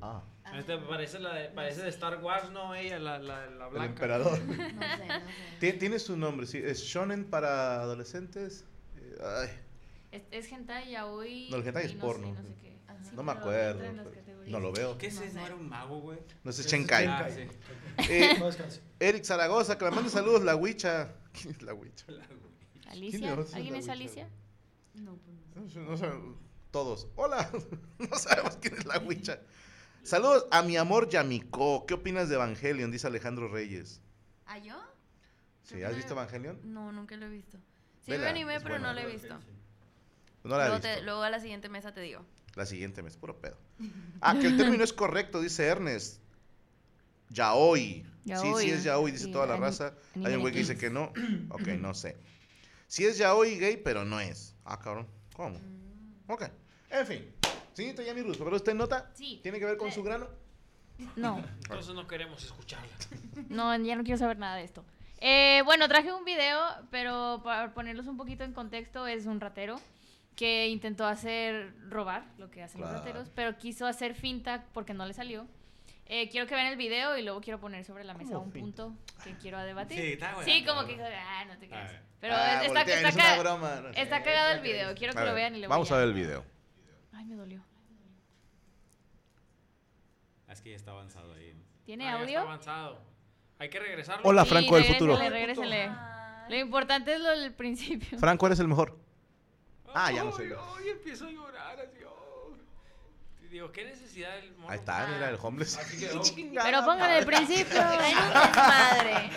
Ah, 0.01 0.23
Este 0.57 0.77
parece, 0.79 1.19
la 1.19 1.35
de, 1.35 1.49
parece 1.49 1.83
de 1.83 1.89
Star 1.91 2.23
Wars, 2.23 2.51
¿no? 2.51 2.75
Ella, 2.75 2.99
la, 2.99 3.19
la, 3.19 3.47
la 3.51 3.67
el 3.67 3.71
blanca. 3.73 3.85
emperador. 3.87 4.41
No 4.41 4.55
sé, 4.55 4.73
no 4.73 4.83
sé. 4.83 5.23
Tie- 5.61 5.79
Tiene 5.79 5.99
su 5.99 6.17
nombre, 6.17 6.47
sí. 6.47 6.59
Es 6.63 6.81
shonen 6.83 7.25
para 7.25 7.81
adolescentes. 7.81 8.65
Eh, 8.97 9.17
ay, 9.23 9.49
Es, 10.13 10.23
es 10.31 10.53
hentai, 10.53 10.91
yaoi. 10.91 11.49
No, 11.51 11.57
el 11.57 11.67
hentai 11.67 11.87
es 11.87 11.95
no 11.95 12.01
porno. 12.01 12.27
Sé, 12.29 12.43
no 12.43 12.49
sé 12.49 12.55
qué. 12.61 12.75
Sí, 13.03 13.11
no 13.17 13.23
me 13.23 13.33
acuerdo. 13.33 13.83
No 14.47 14.61
lo 14.61 14.73
veo. 14.73 14.97
¿Qué 14.99 15.07
es 15.09 15.15
No 15.17 15.23
eso? 15.23 15.33
sé. 15.33 15.39
¿No 15.41 15.47
era 15.47 15.55
un 15.57 15.69
mago, 15.69 16.01
güey? 16.01 16.19
No 16.45 16.53
sé, 16.53 16.61
Es 16.63 16.69
Shenkai. 16.69 17.07
Ah, 17.07 17.29
sí. 17.35 17.49
Eh. 18.11 18.37
Eric 18.99 19.25
Zaragoza, 19.25 19.79
que 19.79 19.85
le 19.85 19.91
mande 19.93 20.11
saludos, 20.11 20.43
la 20.43 20.57
Huicha. 20.57 21.13
¿Quién 21.33 21.55
es 21.55 21.63
la 21.63 21.75
Huicha? 21.75 22.05
¿Alicia? 22.89 23.33
¿Alguien 23.55 23.75
la 23.75 23.79
es? 23.81 23.89
Alicia? 23.89 24.29
No, 24.95 25.17
pues 25.17 25.75
no 25.77 25.83
No 25.91 25.97
sé, 25.97 26.11
todos. 26.71 27.07
Hola. 27.17 27.49
no 27.99 28.19
sabemos 28.19 28.57
quién 28.61 28.75
es 28.75 28.85
la 28.85 28.99
Huicha. 28.99 29.39
Saludos 30.05 30.47
a 30.51 30.63
mi 30.63 30.77
amor 30.77 31.09
Yamiko. 31.09 31.87
¿Qué 31.87 31.95
opinas 31.95 32.29
de 32.29 32.35
Evangelion? 32.37 32.91
Dice 32.91 33.07
Alejandro 33.07 33.49
Reyes. 33.49 34.01
¿Ah, 34.47 34.59
yo? 34.59 34.77
¿Sí? 35.63 35.83
¿Has 35.83 35.97
visto 35.97 36.13
Evangelion? 36.13 36.61
No, 36.65 36.93
nunca 36.93 37.17
lo 37.17 37.27
he 37.27 37.31
visto. 37.31 37.57
Sí 38.05 38.11
Vela, 38.11 38.25
me 38.25 38.31
animé, 38.31 38.61
pero 38.61 38.75
buena. 38.75 38.89
no 38.89 38.95
lo 38.95 39.01
he 39.01 39.11
visto. 39.11 39.39
No 40.45 40.59
la 40.59 40.67
he 40.67 40.69
luego, 40.69 40.83
visto. 40.83 40.89
te- 40.99 41.03
luego 41.03 41.23
a 41.23 41.31
la 41.31 41.41
siguiente 41.41 41.69
mesa 41.71 41.93
te 41.95 42.03
digo. 42.03 42.25
La 42.55 42.67
siguiente 42.67 43.03
mes, 43.03 43.17
puro 43.17 43.41
pedo. 43.41 43.57
Ah, 44.21 44.37
que 44.39 44.47
el 44.47 44.57
término 44.59 44.85
es 44.85 44.93
correcto, 44.93 45.41
dice 45.41 45.65
Ernest. 45.67 46.21
Yaoi. 47.31 48.05
Sí, 48.05 48.31
Yaoi. 48.31 48.63
sí 48.65 48.71
es 48.71 48.85
yaoi, 48.85 49.11
dice 49.13 49.25
Sí, 49.25 49.33
toda 49.33 49.47
la 49.47 49.57
raza. 49.57 49.95
Hay 50.23 50.35
un 50.35 50.41
güey 50.41 50.53
que 50.53 50.61
dice 50.61 50.77
que 50.77 50.91
no. 50.91 51.13
Ok, 51.51 51.67
no 51.79 51.95
sé. 51.95 52.17
Sí 52.87 53.05
es 53.07 53.17
yaoi 53.19 53.59
gay, 53.59 53.79
pero 53.79 54.05
no 54.05 54.21
es. 54.21 54.55
Ah, 54.65 54.79
cabrón. 54.79 55.09
¿Cómo? 55.35 55.59
Mm. 55.59 56.31
Ok. 56.31 56.45
En 56.91 57.07
fin. 57.07 57.34
Señorita 57.75 58.03
Yami 58.03 58.23
Rus, 58.23 58.39
¿pero 58.39 58.57
usted 58.57 58.75
nota? 58.75 59.11
Sí. 59.15 59.41
¿Tiene 59.43 59.59
que 59.59 59.65
ver 59.67 59.77
con 59.77 59.89
Sí. 59.91 59.97
su 59.97 60.03
grano? 60.03 60.29
No. 61.17 61.43
Entonces 61.63 61.95
no 61.95 62.07
queremos 62.07 62.43
escucharla. 62.43 62.89
No, 63.49 63.77
ya 63.77 63.97
no 63.97 64.05
quiero 64.05 64.17
saber 64.19 64.39
nada 64.39 64.57
de 64.57 64.65
esto. 64.65 64.85
Eh, 65.21 65.63
bueno, 65.65 65.89
traje 65.89 66.13
un 66.13 66.25
video, 66.25 66.59
pero 66.91 67.41
para 67.45 67.73
ponerlos 67.75 68.07
un 68.07 68.17
poquito 68.17 68.45
en 68.45 68.53
contexto, 68.53 69.07
es 69.07 69.27
un 69.27 69.41
ratero 69.41 69.81
que 70.37 70.69
intentó 70.69 71.07
hacer 71.07 71.73
robar, 71.89 72.25
lo 72.39 72.51
que 72.51 72.63
hacen 72.63 72.81
Claro. 72.81 72.95
los 72.97 73.05
rateros, 73.05 73.31
pero 73.35 73.57
quiso 73.57 73.87
hacer 73.87 74.15
finta 74.15 74.65
porque 74.73 74.95
no 74.95 75.07
le 75.07 75.15
salió. 75.15 75.47
Eh, 76.07 76.29
quiero 76.31 76.47
que 76.47 76.55
vean 76.55 76.67
el 76.67 76.77
video 76.77 77.17
y 77.17 77.23
luego 77.23 77.41
quiero 77.41 77.59
poner 77.61 77.85
sobre 77.85 78.05
la 78.05 78.15
mesa 78.15 78.35
¿Cómo 78.35 78.45
un 78.47 78.53
finta? 78.53 78.85
punto 78.85 78.99
que 79.25 79.35
quiero 79.39 79.59
debatir. 79.61 79.99
Sí, 80.01 80.13
está 80.13 80.35
bueno. 80.35 80.53
Sí, 80.53 80.65
como 80.65 80.85
que, 80.87 81.01
ah, 81.03 81.45
no 81.47 81.57
te 81.59 81.67
creas. 81.69 81.93
Pero 82.21 82.35
Ah, 82.37 82.61
es- 82.61 82.67
está, 82.69 82.83
está 82.83 83.09
es 83.09 83.15
una 83.15 83.25
ca- 83.25 83.39
broma. 83.41 83.81
no 83.81 83.93
sé. 83.95 84.01
está 84.03 84.23
cagado 84.23 84.53
el 84.55 84.61
video, 84.61 84.95
quiero 84.95 85.13
que 85.15 85.21
A 85.21 85.25
lo 85.25 85.35
vean 85.35 85.55
y 85.57 85.61
le 85.61 85.67
voy 85.67 85.73
Vamos 85.75 85.91
a 85.93 85.97
ver 85.99 86.09
el 86.09 86.15
video. 86.15 86.45
Ay, 87.17 87.25
me 87.27 87.37
dolió. 87.37 87.63
Es 90.49 90.61
que 90.61 90.71
ya 90.71 90.77
está 90.77 90.93
avanzado 90.93 91.33
ahí. 91.35 91.55
¿Tiene 91.85 92.05
Ah, 92.09 92.13
ya 92.13 92.13
está 92.19 92.23
audio? 92.25 92.41
avanzado. 92.41 92.99
Hay 93.59 93.71
que 93.71 93.81
regresarlo. 93.81 94.23
Hola, 94.29 94.45
Sí, 94.45 94.51
Franco 94.51 94.75
del 94.77 94.85
futuro. 94.85 95.17
regrésele. 95.17 95.91
Lo 96.49 96.57
importante 96.57 97.15
es 97.15 97.21
lo 97.21 97.31
del 97.31 97.53
principio. 97.55 98.19
Franco, 98.19 98.47
eres 98.47 98.59
el 98.61 98.69
mejor. 98.69 98.99
Ah, 99.95 100.11
ya 100.13 100.25
no 100.25 100.33
sé. 100.33 100.53
Ay, 100.77 100.89
empiezo 100.91 101.27
a 101.27 101.31
llorar 101.31 101.81
así. 101.81 101.99
oh. 102.07 102.57
Digo, 103.51 103.71
¿qué 103.71 103.85
necesidad 103.85 104.35
del 104.35 104.53
mono? 104.57 104.69
Ahí 104.69 104.79
está, 104.79 105.07
mira, 105.07 105.31
el 105.31 105.39
homeless. 105.41 105.77
Así 105.79 105.99
quedó. 105.99 106.21
Pero 106.65 106.85
póngale 106.85 107.19
el 107.19 107.27
principio. 107.27 107.81
Desmadre. 107.91 109.31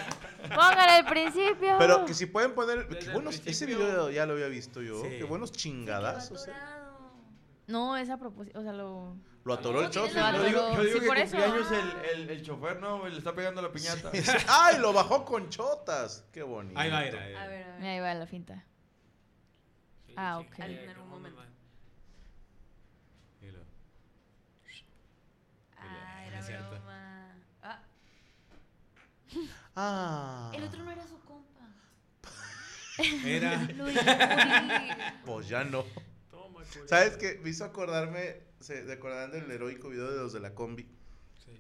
Póngale 0.50 0.98
el 1.00 1.06
principio. 1.06 1.76
Pero 1.78 2.06
que 2.06 2.14
si 2.16 2.26
pueden 2.26 2.54
poner. 2.56 2.88
Qué 2.88 3.10
buenos, 3.12 3.42
ese 3.46 3.66
video 3.68 4.10
ya 4.10 4.26
lo 4.26 4.34
había 4.34 4.48
visto 4.48 4.82
yo. 4.82 5.04
Sí. 5.04 5.10
Qué 5.18 5.24
buenos 5.24 5.52
chingadazos. 5.52 6.48
eh. 6.48 6.52
No, 7.68 7.98
es 7.98 8.10
a 8.10 8.18
propósito. 8.18 8.60
O 8.60 8.64
sea, 8.64 8.74
lo. 8.74 9.16
Lo 9.44 9.54
atoró 9.54 9.82
el 9.82 9.90
chofer. 9.90 10.12
Yo 10.36 10.44
digo, 10.44 10.60
atoró. 10.62 10.74
yo 10.76 10.82
digo 10.84 10.94
Sí, 10.96 11.00
que 11.02 11.08
por 11.08 11.18
eso. 11.18 11.38
cumpleaños 11.38 11.72
el, 11.72 12.22
el, 12.22 12.30
el 12.30 12.42
chofer, 12.44 12.80
¿no? 12.80 13.08
Le 13.08 13.18
está 13.18 13.34
pegando 13.34 13.62
la 13.62 13.72
piñata. 13.72 14.12
¡Ay! 14.50 14.78
Lo 14.80 14.92
bajó 14.94 15.24
con 15.24 15.50
chotas. 15.50 16.26
Qué 16.34 16.44
bonito. 16.44 16.80
Ahí 16.80 16.90
va, 16.90 17.00
ahí 17.00 17.12
va, 17.12 17.20
ahí 17.22 17.34
va. 17.34 17.42
A 17.44 17.48
ver, 17.48 17.64
a 17.70 17.76
ver. 17.78 17.86
Ahí 17.86 18.00
va 18.00 18.14
la 18.14 18.28
finta. 18.28 18.66
Sí, 20.06 20.14
Ah, 20.18 20.40
sí, 20.42 20.48
ok. 20.48 20.60
En 20.60 21.08
momento. 21.08 21.42
Ah, 25.78 26.26
era 26.28 26.42
broma. 26.70 27.36
Ah, 27.62 27.80
Ah. 29.76 30.52
el 30.56 30.64
otro 30.64 30.84
no 30.84 30.92
era 30.92 31.06
su 31.08 31.20
compa. 31.22 31.68
Era. 33.26 33.56
Lo 33.76 33.86
descubrí. 33.86 34.92
Pues 35.26 35.48
ya 35.48 35.64
no. 35.64 35.84
¿Sabes 36.88 37.18
qué? 37.18 37.40
Me 37.44 37.50
hizo 37.50 37.66
acordarme. 37.66 38.42
Se 38.60 38.84
de 38.84 38.94
acordaban 38.94 39.32
del 39.32 39.50
heroico 39.52 39.90
video 39.90 40.10
de 40.12 40.18
los 40.18 40.34
de 40.34 40.40
la 40.40 40.56
combi. 40.56 40.84
Sí. 41.46 41.52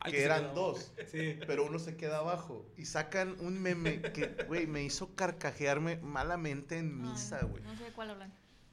Ay, 0.00 0.12
Que 0.12 0.22
eran 0.22 0.54
dos. 0.54 0.92
Sí. 1.10 1.38
Pero 1.46 1.64
uno 1.64 1.78
se 1.78 1.96
queda 1.96 2.18
abajo. 2.18 2.66
Y 2.76 2.86
sacan 2.86 3.36
un 3.40 3.60
meme 3.62 4.02
que, 4.02 4.36
güey, 4.48 4.66
me 4.66 4.82
hizo 4.82 5.14
carcajearme 5.14 5.96
malamente 5.98 6.78
en 6.78 7.00
misa, 7.00 7.40
güey. 7.44 7.62
No 7.62 7.76
sé 7.76 7.84
de 7.84 7.92
cuál 7.92 8.10
hablan. 8.10 8.32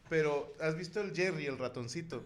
Pero, 0.10 0.54
¿has 0.62 0.78
visto 0.78 1.02
el 1.02 1.13
Jerry, 1.13 1.47
el 1.47 1.58
ratoncito? 1.58 2.23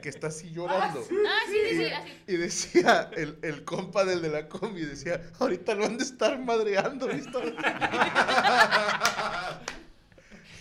Que 0.00 0.08
está 0.08 0.28
así 0.28 0.50
llorando. 0.50 1.06
Ah, 1.28 1.40
sí, 1.46 1.58
sí, 1.68 1.76
sí. 1.76 1.84
Así. 1.84 2.10
Y 2.26 2.36
decía, 2.36 3.10
el, 3.12 3.38
el 3.42 3.64
compa 3.64 4.06
del 4.06 4.22
de 4.22 4.30
la 4.30 4.48
combi, 4.48 4.80
decía, 4.80 5.30
ahorita 5.38 5.74
lo 5.74 5.84
han 5.84 5.98
de 5.98 6.04
estar 6.04 6.38
madreando, 6.38 7.08
¿visto? 7.08 7.42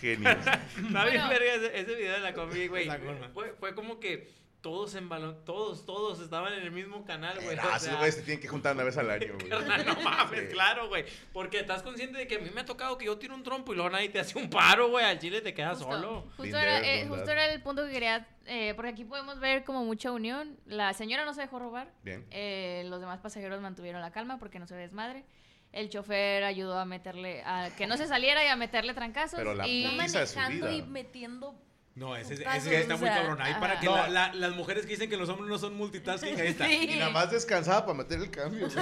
Genios. 0.02 0.36
Está 0.88 1.06
bien 1.06 1.30
verga 1.30 1.54
ese, 1.56 1.80
ese 1.80 1.96
video 1.96 2.14
de 2.14 2.20
la 2.20 2.34
combi, 2.34 2.68
güey. 2.68 2.90
Fue, 3.34 3.54
fue 3.60 3.76
como 3.76 4.00
que 4.00 4.42
todos 4.62 4.94
en 4.94 5.10
balón, 5.10 5.44
todos, 5.44 5.88
todos 5.88 6.20
estaban 6.22 6.54
en 6.54 6.62
el 6.62 6.72
mismo 6.72 7.04
canal, 7.04 7.40
güey. 7.42 7.58
Ah, 7.60 7.78
esos 7.78 7.96
güeyes 7.98 8.14
se 8.14 8.22
tienen 8.22 8.40
que 8.42 8.48
juntar 8.48 8.76
una 8.76 8.84
vez 8.84 8.96
al 8.96 9.10
año, 9.10 9.34
güey. 9.34 9.50
no 9.50 10.02
mames, 10.02 10.40
Sí. 10.42 10.48
claro, 10.52 10.88
güey. 10.88 11.04
Porque 11.34 11.60
estás 11.62 11.82
consciente 11.82 12.20
de 12.20 12.28
que 12.28 12.36
a 12.36 12.40
mí 12.40 12.50
me 12.54 12.62
ha 12.62 12.66
tocado 12.66 12.96
que 12.98 13.06
yo 13.06 13.18
tiro 13.18 13.34
un 13.34 13.42
trompo 13.42 13.74
y 13.74 13.76
luego 13.76 13.90
nadie 13.90 14.10
te 14.10 14.20
hace 14.20 14.38
un 14.38 14.52
paro, 14.52 14.90
güey. 14.90 15.04
Al 15.04 15.18
chile 15.18 15.42
te 15.42 15.56
quedas 15.56 15.80
Justo, 15.80 15.92
solo. 15.94 16.28
justo 16.38 16.58
era, 16.58 16.80
eh, 16.88 17.08
justo 17.08 17.32
era 17.32 17.52
el 17.52 17.62
punto 17.64 17.84
que 17.88 17.92
quería. 17.92 18.28
eh, 18.46 18.74
porque 18.76 18.92
aquí 18.92 19.04
podemos 19.04 19.40
ver 19.40 19.64
como 19.64 19.84
mucha 19.84 20.12
unión. 20.12 20.56
La 20.68 20.94
señora 20.94 21.26
no 21.26 21.34
se 21.34 21.42
dejó 21.42 21.58
robar. 21.58 21.92
Bien. 22.04 22.24
Eh, 22.30 22.84
los 22.86 23.00
demás 23.00 23.20
pasajeros 23.20 23.60
mantuvieron 23.62 24.00
la 24.00 24.12
calma 24.12 24.38
porque 24.38 24.60
no 24.60 24.68
se 24.68 24.76
ve 24.76 24.82
desmadre. 24.82 25.26
El 25.74 25.90
chofer 25.90 26.44
ayudó 26.44 26.78
a 26.78 26.86
meterle, 26.86 27.42
a 27.46 27.70
que 27.78 27.88
no 27.88 27.96
se 27.98 28.08
saliera 28.08 28.44
y 28.44 28.48
a 28.48 28.56
meterle 28.56 28.94
trancazos. 28.94 29.38
Pero 29.38 29.54
la 29.56 29.68
y, 29.68 29.86
manejando 29.96 30.70
y 30.72 30.82
metiendo 30.82 31.56
No, 31.96 32.16
ese, 32.16 32.34
ese 32.36 32.82
está 32.82 32.96
o 32.96 32.98
muy 32.98 33.08
cabrón. 33.08 33.42
Ahí 33.42 33.54
para 33.60 33.80
que 33.80 33.86
No. 33.86 33.96
la- 33.96 34.10
la- 34.10 34.34
las 34.34 34.52
mujeres 34.56 34.84
que 34.86 34.92
dicen 34.92 35.10
que 35.10 35.18
los 35.18 35.30
hombres 35.30 35.50
no 35.50 35.58
son 35.58 35.76
multitasking, 35.76 36.40
ahí 36.40 36.48
está. 36.48 36.66
Sí. 36.68 36.88
Y 36.92 36.96
nada 37.00 37.12
más 37.12 37.32
descansaba 37.32 37.86
para 37.86 37.98
meter 38.00 38.20
el 38.20 38.30
cambio. 38.32 38.68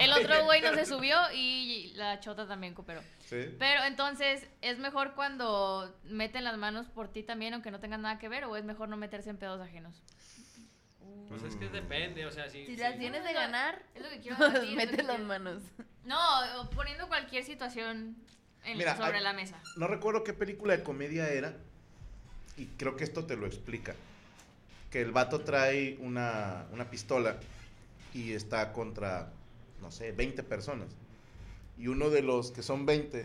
El 0.00 0.12
otro 0.14 0.44
güey 0.44 0.62
no 0.62 0.72
se 0.74 0.86
subió 0.86 1.14
y 1.34 1.92
la 1.94 2.20
chota 2.20 2.46
también 2.48 2.72
cooperó. 2.72 3.02
Sí. 3.26 3.54
Pero 3.58 3.84
entonces, 3.84 4.46
¿es 4.62 4.78
mejor 4.78 5.14
cuando 5.14 5.94
meten 6.04 6.42
las 6.44 6.56
manos 6.56 6.86
por 6.88 7.08
ti 7.12 7.22
también, 7.22 7.52
aunque 7.52 7.70
no 7.70 7.80
tengan 7.80 8.00
nada 8.00 8.18
que 8.18 8.30
ver, 8.30 8.46
o 8.46 8.56
es 8.56 8.64
mejor 8.64 8.88
no 8.88 8.96
meterse 8.96 9.28
en 9.28 9.36
pedos 9.36 9.60
ajenos? 9.60 10.02
Pues 11.28 11.42
es 11.44 11.54
que 11.56 11.68
depende, 11.68 12.26
o 12.26 12.30
sea, 12.32 12.48
si... 12.50 12.66
Si 12.66 12.74
si- 12.74 12.76
las 12.80 12.98
tienes 12.98 13.22
de 13.24 13.32
ganar, 13.32 13.80
Es 13.94 14.02
lo 14.02 14.08
que 14.10 14.20
quiero 14.20 14.50
decir. 14.50 14.76
mete 14.76 15.02
las 15.02 15.20
manos. 15.20 15.62
No, 16.04 16.18
poniendo 16.74 17.06
cualquier 17.08 17.44
situación 17.44 18.16
en- 18.64 18.78
Mira, 18.78 18.96
sobre 18.96 19.18
hay- 19.18 19.22
la 19.22 19.32
mesa. 19.32 19.62
No 19.76 19.86
recuerdo 19.86 20.24
qué 20.24 20.32
película 20.32 20.76
de 20.76 20.82
comedia 20.82 21.28
era. 21.28 21.54
Y 22.56 22.66
creo 22.66 22.96
que 22.96 23.04
esto 23.04 23.24
te 23.26 23.36
lo 23.36 23.46
explica. 23.46 23.94
Que 24.90 25.00
el 25.02 25.12
vato 25.12 25.42
trae 25.42 25.96
una, 26.00 26.66
una 26.72 26.90
pistola 26.90 27.36
y 28.12 28.32
está 28.32 28.72
contra, 28.72 29.30
no 29.80 29.90
sé, 29.92 30.10
20 30.12 30.42
personas. 30.42 30.88
Y 31.78 31.86
uno 31.86 32.10
de 32.10 32.22
los 32.22 32.50
que 32.50 32.62
son 32.64 32.86
20 32.86 33.24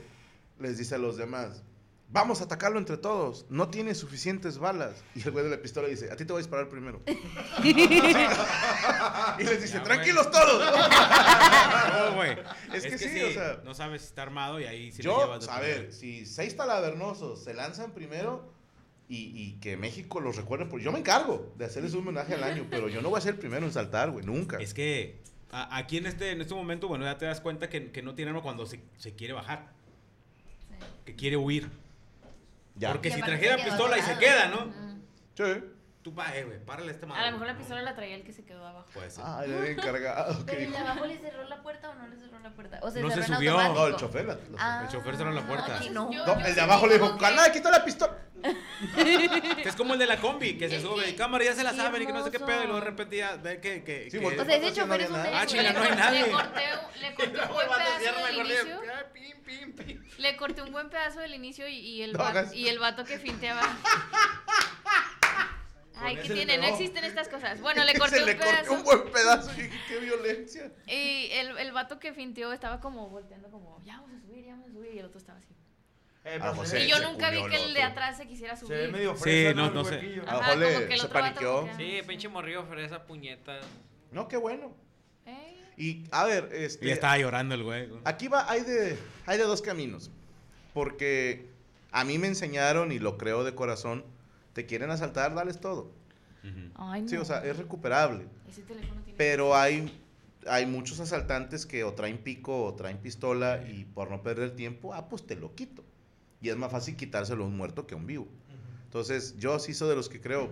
les 0.60 0.78
dice 0.78 0.95
a 0.95 1.00
los 1.00 1.17
demás, 1.17 1.63
vamos 2.10 2.39
a 2.41 2.46
atacarlo 2.46 2.78
entre 2.80 2.98
todos, 2.98 3.46
no 3.50 3.70
tiene 3.70 3.94
suficientes 3.96 4.58
balas. 4.58 5.04
Y 5.15 5.22
el 5.24 5.32
güey 5.32 5.44
de 5.46 5.52
la 5.52 5.62
pistola 5.62 5.88
dice, 5.88 6.12
a 6.12 6.15
ti 6.15 6.24
te 6.26 6.32
voy 6.34 6.39
a 6.39 6.44
disparar 6.44 6.70
primero. 6.70 7.02
y 7.63 9.44
les 9.44 9.62
dice, 9.62 9.78
Ya, 9.78 9.84
tranquilos 9.84 10.30
todos. 10.32 10.63
No, 11.96 12.15
güey. 12.15 12.38
Es 12.74 12.84
que 12.86 12.98
sí, 12.98 13.22
o 13.22 13.32
sea- 13.32 13.62
No 13.63 13.74
sabes 13.74 14.02
si 14.02 14.08
está 14.08 14.24
armado 14.24 14.60
y 14.60 14.65
ahí 14.65 14.91
sí 14.91 15.00
le 15.00 15.04
Yo, 15.06 15.18
llevas 15.20 15.46
de 15.46 15.52
a 15.52 15.60
ver, 15.60 15.94
si 15.94 16.26
seis 16.26 16.56
talavernosos 16.56 17.44
se 17.44 17.54
lanzan 17.54 17.91
primero 17.91 18.52
y, 19.08 19.32
y 19.36 19.60
que 19.60 19.78
México 19.78 20.20
los 20.20 20.36
recuerde, 20.36 20.65
pues 20.65 20.84
yo 20.84 20.91
me 20.91 21.00
encargo 21.00 21.54
de 21.58 21.65
hacerles 21.65 21.94
un 21.94 22.00
homenaje 22.02 22.34
al 22.34 22.44
año, 22.44 22.65
pero 22.70 22.89
yo 22.89 23.02
no 23.02 23.10
voy 23.10 23.20
a 23.20 23.22
ser 23.22 23.36
el 23.36 23.39
primero 23.39 23.65
en 23.65 23.72
saltar, 23.72 24.12
güey, 24.12 24.26
nunca. 24.26 24.58
Es 24.58 24.74
que 24.74 25.20
a- 25.52 25.78
aquí 25.78 25.98
en 25.98 26.06
este, 26.08 26.32
en 26.32 26.41
este 26.41 26.54
momento, 26.54 26.88
bueno, 26.88 27.06
ya 27.06 27.18
te 27.18 27.26
das 27.26 27.39
cuenta 27.41 27.70
que, 27.70 27.91
que 27.91 28.02
no 28.02 28.15
tiene 28.15 28.32
arma 28.32 28.41
cuando 28.41 28.65
se, 28.65 28.82
se 28.98 29.13
quiere 29.13 29.34
bajar. 29.34 29.72
Que 31.06 31.15
quiere 31.15 31.38
huir. 31.38 31.70
Ya. 32.75 32.91
Porque 32.91 33.11
si 33.11 33.21
trajera 33.21 33.55
pistola 33.63 33.97
y 33.97 34.01
se 34.01 34.17
queda, 34.17 34.47
¿no? 34.49 34.73
Sí. 35.35 35.63
Tú 36.01 36.13
pa, 36.13 36.35
eh, 36.35 36.43
güey, 36.43 36.63
párale 36.63 36.89
a 36.89 36.91
este 36.91 37.05
A 37.05 37.09
madre. 37.09 37.25
lo 37.25 37.31
mejor 37.31 37.47
la 37.47 37.57
pistola 37.57 37.81
la 37.81 37.95
traía 37.95 38.15
el 38.15 38.23
que 38.23 38.31
se 38.31 38.45
quedó 38.45 38.67
abajo. 38.67 38.85
Puede 38.93 39.09
ser. 39.09 39.23
Ah, 39.25 39.43
ya 39.47 39.57
había 39.57 39.71
encargado. 39.71 40.33
Pero 40.45 40.57
¿qué 40.59 40.63
el 40.65 40.71
de 40.71 40.77
abajo 40.77 41.05
le 41.07 41.17
cerró 41.17 41.43
la 41.45 41.63
puerta 41.63 41.89
o 41.89 41.95
no 41.95 42.07
le 42.07 42.15
cerró 42.15 42.38
la 42.39 42.51
puerta. 42.51 42.79
O 42.83 42.91
se 42.91 43.01
No 43.01 43.09
se 43.09 43.23
subió. 43.23 43.53
automático. 43.53 43.79
No, 43.81 43.88
el 43.88 43.95
chofer. 43.95 44.39
Ah, 44.59 44.81
El 44.83 44.89
chofer 44.89 45.17
cerró 45.17 45.31
la 45.31 45.47
puerta. 45.47 45.77
Aquí 45.77 45.89
no. 45.89 46.11
Yo- 46.11 46.23
No, 46.27 46.39
yo 46.39 46.45
el 46.45 46.53
de 46.53 46.61
abajo 46.61 46.85
le 46.85 46.93
dijo, 46.99 47.13
que- 47.15 47.19
carnal, 47.19 47.51
quita 47.51 47.71
la 47.71 47.83
pistola. 47.83 48.17
Que 48.43 49.69
es 49.69 49.76
como 49.76 49.93
el 49.93 50.00
de 50.00 50.06
la 50.06 50.17
combi, 50.19 50.58
que 50.58 50.69
se 50.69 50.80
sube 50.82 51.10
y 51.10 51.13
cámara, 51.15 51.43
ya 51.45 51.56
se 51.56 51.63
la 51.63 51.74
saben 51.74 52.04
y 52.04 52.06
que 52.06 52.13
no 52.13 52.24
sé 52.24 52.32
qué 52.32 52.39
pedo, 52.39 52.62
y 52.63 52.65
luego 52.65 52.80
de 52.80 52.86
repente 52.86 53.17
ya 53.17 53.36
ve 53.38 53.60
que. 53.60 53.84
que, 53.84 54.10
Sí, 54.12 54.19
que- 54.19 54.26
O 54.39 54.45
sea, 54.45 54.56
ese 54.56 54.74
chofer 54.74 55.02
es 55.02 55.10
un. 55.10 55.15
Ah, 55.15 55.45
chinga, 55.45 55.74
no 55.74 55.82
hay 55.82 55.89
nadie. 55.95 56.26
Le 56.26 56.32
corté, 56.32 56.63
un- 56.74 57.02
le 57.02 57.15
corté 57.15 57.41
un 57.41 57.54
buen 57.54 57.67
pedazo 57.69 58.26
del 58.26 58.38
inicio. 58.38 58.82
Pim, 59.13 59.43
pim, 59.43 59.74
pim. 59.76 60.04
Le 60.17 60.38
corté 60.38 60.62
un 60.62 60.71
buen 60.71 60.89
pedazo 60.89 61.19
del 61.19 61.34
inicio 61.34 61.67
y, 61.67 61.78
y 61.78 62.02
el, 62.04 62.13
No 62.13 62.19
va- 62.19 62.30
hagas- 62.30 62.54
y 62.54 62.67
el 62.67 62.80
vato 62.80 63.04
que 63.06 63.17
finteaba. 63.19 63.62
Ay, 65.98 66.17
¿qué 66.17 66.30
tiene? 66.34 66.58
No 66.58 66.65
existen 66.67 67.04
estas 67.06 67.30
cosas. 67.30 67.60
Bueno, 67.62 67.84
le 67.86 67.98
corté 67.98 68.17
Se 68.17 68.21
un 68.21 68.28
le 68.28 68.69
un 68.69 68.84
buen 68.84 69.12
pedazo 69.12 69.50
y 69.58 69.62
dije, 69.63 69.80
qué 69.88 70.00
violencia. 70.00 70.71
Y 70.88 71.30
el, 71.32 71.58
el 71.58 71.71
vato 71.71 72.00
que 72.00 72.13
finteó 72.13 72.52
estaba 72.52 72.80
como 72.82 73.10
volteando 73.10 73.50
como, 73.50 73.82
ya 73.86 74.02
vamos 74.02 74.12
a 74.17 74.19
subir, 74.21 74.43
ya 74.45 74.52
vamos 74.52 74.67
a 74.69 74.71
subir. 74.74 74.93
Y 74.93 75.00
el 75.00 75.06
otro 75.06 75.19
estaba 75.19 75.39
así. 75.39 75.55
Eh, 76.25 76.39
José. 76.55 76.79
se, 76.79 76.85
y 76.85 76.89
yo 76.89 76.97
se 76.97 77.03
nunca 77.03 77.29
vi 77.29 77.38
que 77.49 77.55
el 77.55 77.61
el 77.69 77.73
de 77.75 77.83
atrás 77.83 78.17
se 78.17 78.27
quisiera 78.27 78.55
se 78.55 78.65
subir. 78.65 78.77
ve 78.79 78.88
medio 78.89 79.15
Sí, 79.15 79.21
fresa, 79.21 79.53
no, 79.53 79.67
El 79.67 79.73
no 79.75 79.85
sé. 79.85 79.95
huequillo. 79.95 80.21
A 80.27 80.33
lo 80.33 80.39
Ajá, 80.39 80.55
mejor 80.55 80.57
le- 80.57 80.73
como 80.73 80.88
que 80.88 80.93
el 80.95 80.99
se 80.99 81.07
paniqueó. 81.07 81.69
Sí, 81.77 82.01
pinche 82.07 82.27
morrillo 82.29 82.65
fresa, 82.65 83.03
puñeta. 83.05 83.59
No, 84.11 84.27
qué 84.27 84.38
bueno. 84.38 84.73
Eh, 85.27 85.61
Y, 85.77 86.03
a 86.11 86.25
ver, 86.25 86.49
este... 86.53 86.85
Y 86.85 86.88
ya 86.89 86.93
estaba 86.95 87.17
llorando 87.17 87.53
el 87.53 87.63
güey. 87.63 87.89
Aquí 88.05 88.27
va, 88.27 88.49
hay 88.49 88.61
de, 88.61 88.97
hay 89.27 89.38
de 89.38 89.43
dos 89.43 89.61
caminos. 89.61 90.09
Porque 90.73 91.47
a 91.91 92.03
mí 92.03 92.17
me 92.17 92.27
enseñaron, 92.27 92.91
y 92.91 92.99
lo 92.99 93.17
creo 93.17 93.43
de 93.43 93.53
corazón, 93.55 94.03
te 94.53 94.65
quieren 94.65 94.89
asaltar, 94.89 95.35
dales 95.35 95.59
todo. 95.59 95.91
Ay, 96.75 97.01
no. 97.03 97.07
Sí, 97.09 97.17
o 97.17 97.25
sea, 97.25 97.43
es 97.45 97.57
recuperable. 97.57 98.25
Ese 98.49 98.61
teléfono 98.63 99.01
tiene... 99.01 99.17
Pero 99.17 99.55
hay, 99.55 99.91
hay 100.47 100.65
muchos 100.65 100.99
asaltantes 100.99 101.65
que 101.65 101.83
o 101.83 101.93
traen 101.93 102.17
pico 102.19 102.63
o 102.65 102.73
traen 102.75 102.97
pistola 102.97 103.61
y 103.67 103.85
por 103.85 104.09
no 104.11 104.21
perder 104.21 104.55
tiempo, 104.55 104.93
ah, 104.93 105.07
pues 105.09 105.25
te 105.25 105.35
lo 105.35 105.55
quito. 105.55 105.83
Y 106.45 106.49
es 106.49 106.58
más 106.58 106.71
fácil 106.71 106.95
quitárselo 106.95 107.43
a 107.43 107.47
un 107.47 107.58
muerto 107.58 107.88
que 107.88 107.95
a 107.95 107.97
un 107.97 108.05
vivo. 108.05 108.27
Entonces, 108.84 109.36
yo 109.39 109.58
sí 109.58 109.73
soy 109.73 109.89
de 109.89 109.95
los 109.95 110.08
que 110.10 110.21
creo, 110.21 110.51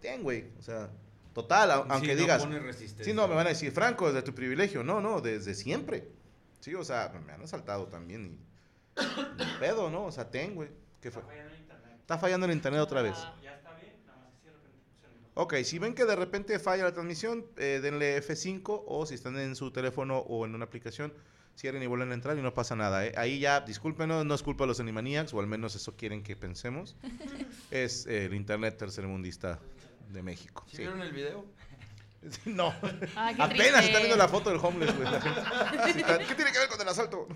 ten, 0.00 0.22
güey. 0.22 0.44
O 0.60 0.62
sea, 0.62 0.90
total, 1.32 1.72
a- 1.72 1.74
aunque 1.74 2.06
Sí, 2.10 2.14
no 2.14 2.20
digas, 2.20 2.42
pone 2.44 2.60
resistencia. 2.60 3.04
sí, 3.04 3.12
no, 3.12 3.26
me 3.26 3.34
van 3.34 3.46
a 3.46 3.48
decir, 3.50 3.72
Franco, 3.72 4.06
desde 4.06 4.22
tu 4.22 4.32
privilegio. 4.32 4.84
No, 4.84 5.00
no, 5.00 5.20
desde 5.20 5.54
siempre. 5.54 6.08
Sí, 6.60 6.72
o 6.76 6.84
sea, 6.84 7.12
me 7.26 7.32
han 7.32 7.42
asaltado 7.42 7.86
también 7.88 8.24
y... 8.26 8.38
pedo, 9.58 9.90
¿no? 9.90 10.04
O 10.04 10.12
sea, 10.12 10.30
ten, 10.30 10.54
güey. 10.54 10.68
¿Qué 11.00 11.10
fue? 11.10 11.22
Está 12.00 12.16
fallando 12.16 12.46
el 12.46 12.52
internet 12.52 12.80
otra 12.80 13.02
vez. 13.02 13.16
Ok, 15.34 15.54
si 15.64 15.80
ven 15.80 15.94
que 15.96 16.04
de 16.04 16.14
repente 16.14 16.60
falla 16.60 16.84
la 16.84 16.92
transmisión, 16.92 17.44
eh, 17.56 17.80
denle 17.82 18.16
F5 18.22 18.84
o 18.86 19.04
si 19.04 19.16
están 19.16 19.36
en 19.36 19.56
su 19.56 19.72
teléfono 19.72 20.18
o 20.18 20.46
en 20.46 20.54
una 20.54 20.64
aplicación, 20.64 21.12
cierren 21.56 21.82
y 21.82 21.86
vuelven 21.86 22.10
a 22.10 22.14
entrar 22.14 22.36
y 22.38 22.42
no 22.42 22.52
pasa 22.54 22.74
nada. 22.76 23.06
¿eh? 23.06 23.12
Ahí 23.16 23.38
ya, 23.38 23.60
discúlpenos, 23.60 24.24
no 24.24 24.34
es 24.34 24.42
culpa 24.42 24.64
de 24.64 24.68
los 24.68 24.80
Animaniacs, 24.80 25.32
o 25.34 25.40
al 25.40 25.46
menos 25.46 25.74
eso 25.74 25.96
quieren 25.96 26.22
que 26.22 26.36
pensemos. 26.36 26.96
es 27.70 28.06
eh, 28.06 28.26
el 28.26 28.34
internet 28.34 28.76
tercermundista 28.76 29.60
de 30.10 30.22
México. 30.22 30.64
¿Sí 30.68 30.76
Sí. 30.76 30.82
vieron 30.82 31.00
el 31.02 31.12
video? 31.12 31.44
No, 32.46 32.72
Ay, 33.16 33.34
qué 33.34 33.42
apenas 33.42 33.50
triste. 33.58 33.80
están 33.86 34.00
viendo 34.02 34.16
la 34.16 34.28
foto 34.28 34.48
del 34.48 34.58
homeless, 34.58 34.96
güey. 34.96 35.06
¿Qué 36.26 36.34
tiene 36.34 36.52
que 36.52 36.58
ver 36.58 36.68
con 36.70 36.80
el 36.80 36.88
asalto? 36.88 37.28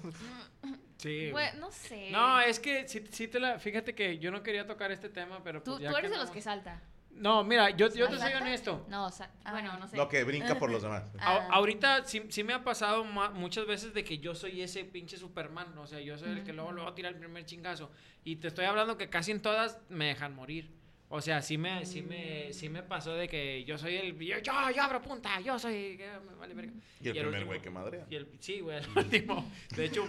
Sí. 0.97 1.31
No 1.59 1.71
sé. 1.71 2.11
No, 2.11 2.41
es 2.41 2.59
que 2.59 2.89
sí, 2.89 3.05
sí 3.13 3.29
te 3.29 3.39
la... 3.39 3.59
Fíjate 3.59 3.95
que 3.95 4.19
yo 4.19 4.31
no 4.31 4.43
quería 4.43 4.67
tocar 4.67 4.91
este 4.91 5.11
tema, 5.11 5.43
pero 5.45 5.63
Tú, 5.63 5.73
pues 5.73 5.83
ya 5.83 5.91
tú 5.91 5.97
eres 5.99 6.11
de 6.11 6.17
los 6.17 6.31
que 6.31 6.41
salta. 6.41 6.81
No, 7.19 7.43
mira, 7.45 7.71
yo, 7.71 7.89
yo 7.93 8.09
te 8.09 8.19
soy 8.19 8.33
honesto. 8.33 8.87
No, 8.89 9.11
sa- 9.11 9.31
Ah. 9.45 9.53
bueno, 9.53 9.77
no 9.79 9.87
sé. 9.89 9.97
Lo 9.97 10.09
que 10.09 10.23
brinca 10.25 10.59
por 10.59 10.71
los 10.71 10.83
demás. 10.83 11.05
A- 11.19 11.37
Ah. 11.37 11.49
ahorita 11.51 12.05
sí, 12.05 12.23
sí 12.29 12.45
me 12.45 12.53
ha 12.55 12.63
pasado 12.65 13.05
muchas 13.05 13.67
veces 13.67 13.93
de 13.95 14.05
que 14.05 14.19
yo 14.19 14.35
soy 14.35 14.63
ese 14.63 14.85
pinche 14.85 15.17
Superman, 15.17 15.77
o 15.79 15.87
sea, 15.87 16.01
yo 16.01 16.17
soy 16.19 16.31
el 16.31 16.45
que 16.45 16.53
luego 16.53 16.73
luego 16.73 16.93
tira 16.95 17.09
el 17.09 17.17
primer 17.17 17.45
chingazo. 17.45 17.91
Y 18.25 18.37
te 18.37 18.49
estoy 18.49 18.67
hablando 18.67 18.97
que 18.97 19.09
casi 19.09 19.31
en 19.33 19.43
todas 19.43 19.79
me 19.89 20.07
dejan 20.07 20.35
morir. 20.35 20.71
O 21.11 21.23
sea, 21.23 21.41
sí 21.41 21.57
me, 21.57 21.87
sí 21.87 22.03
me, 22.03 22.53
sí 22.53 22.69
me 22.69 22.83
pasó 22.83 23.15
de 23.15 23.29
que 23.29 23.65
yo 23.65 23.79
soy 23.79 23.97
el... 23.97 24.19
Yo, 24.19 24.37
yo, 24.41 24.53
yo 24.77 24.83
abro 24.83 25.01
punta, 25.01 25.41
yo 25.41 25.59
soy... 25.59 25.97
que 25.97 26.07
me 26.29 26.35
vale 26.35 26.53
verga. 26.53 26.73
Y 27.01 27.09
el 27.09 27.17
Y 27.17 27.21
primer 27.21 27.45
güey 27.47 27.63
que 27.63 27.71
madrea. 27.71 28.07
Y 28.11 28.17
el, 28.17 28.29
sí, 28.41 28.61
güey, 28.61 28.77
el 28.77 28.87
último. 28.95 29.51
De 29.75 29.87
hecho, 29.87 30.05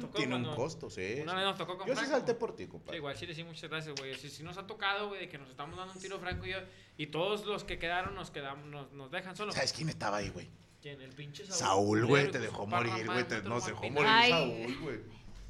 tocó 0.00 0.16
Tiene 0.16 0.36
un 0.36 0.54
costo, 0.54 0.88
sí. 0.88 1.18
Una 1.22 1.32
sí. 1.32 1.36
vez 1.38 1.44
nos 1.46 1.58
tocó 1.58 1.76
con 1.76 1.88
Yo 1.88 1.94
sí 1.94 1.98
Franco. 2.00 2.16
salté 2.18 2.34
por 2.34 2.54
ti, 2.54 2.62
Sí, 2.64 2.70
compadre. 2.70 2.98
igual 2.98 3.16
sí 3.16 3.26
le 3.26 3.34
sí, 3.34 3.42
muchas 3.42 3.68
gracias, 3.68 3.96
güey. 3.98 4.14
Sí, 4.14 4.28
sí 4.30 4.44
nos 4.44 4.56
ha 4.56 4.68
tocado, 4.68 5.08
güey, 5.08 5.22
de 5.22 5.28
que 5.28 5.36
nos 5.36 5.50
estamos 5.50 5.76
dando 5.76 5.92
un 5.94 5.98
tiro 6.00 6.18
Franco 6.20 6.46
y 6.46 6.50
yo. 6.50 6.58
Y 6.96 7.08
todos 7.08 7.44
los 7.44 7.64
que 7.64 7.80
quedaron 7.80 8.14
nos 8.14 8.30
quedamos, 8.30 8.66
nos, 8.66 8.92
nos 8.92 9.10
dejan 9.10 9.34
solos. 9.34 9.52
¿Sabes 9.54 9.72
quién 9.72 9.88
estaba 9.88 10.18
ahí, 10.18 10.28
güey? 10.28 10.48
¿Quién? 10.80 11.00
El 11.02 11.10
pinche 11.10 11.44
Saúl. 11.44 11.58
Saúl, 11.58 12.06
güey, 12.06 12.30
te 12.30 12.38
dejó 12.38 12.68
morir, 12.68 13.04
güey. 13.04 13.26
te- 13.26 13.38
otro 13.38 13.48
No, 13.50 13.60
se 13.60 13.70
dejó 13.72 13.90
morir. 13.90 14.08
Saúl, 14.30 14.78
güey. 14.80 15.00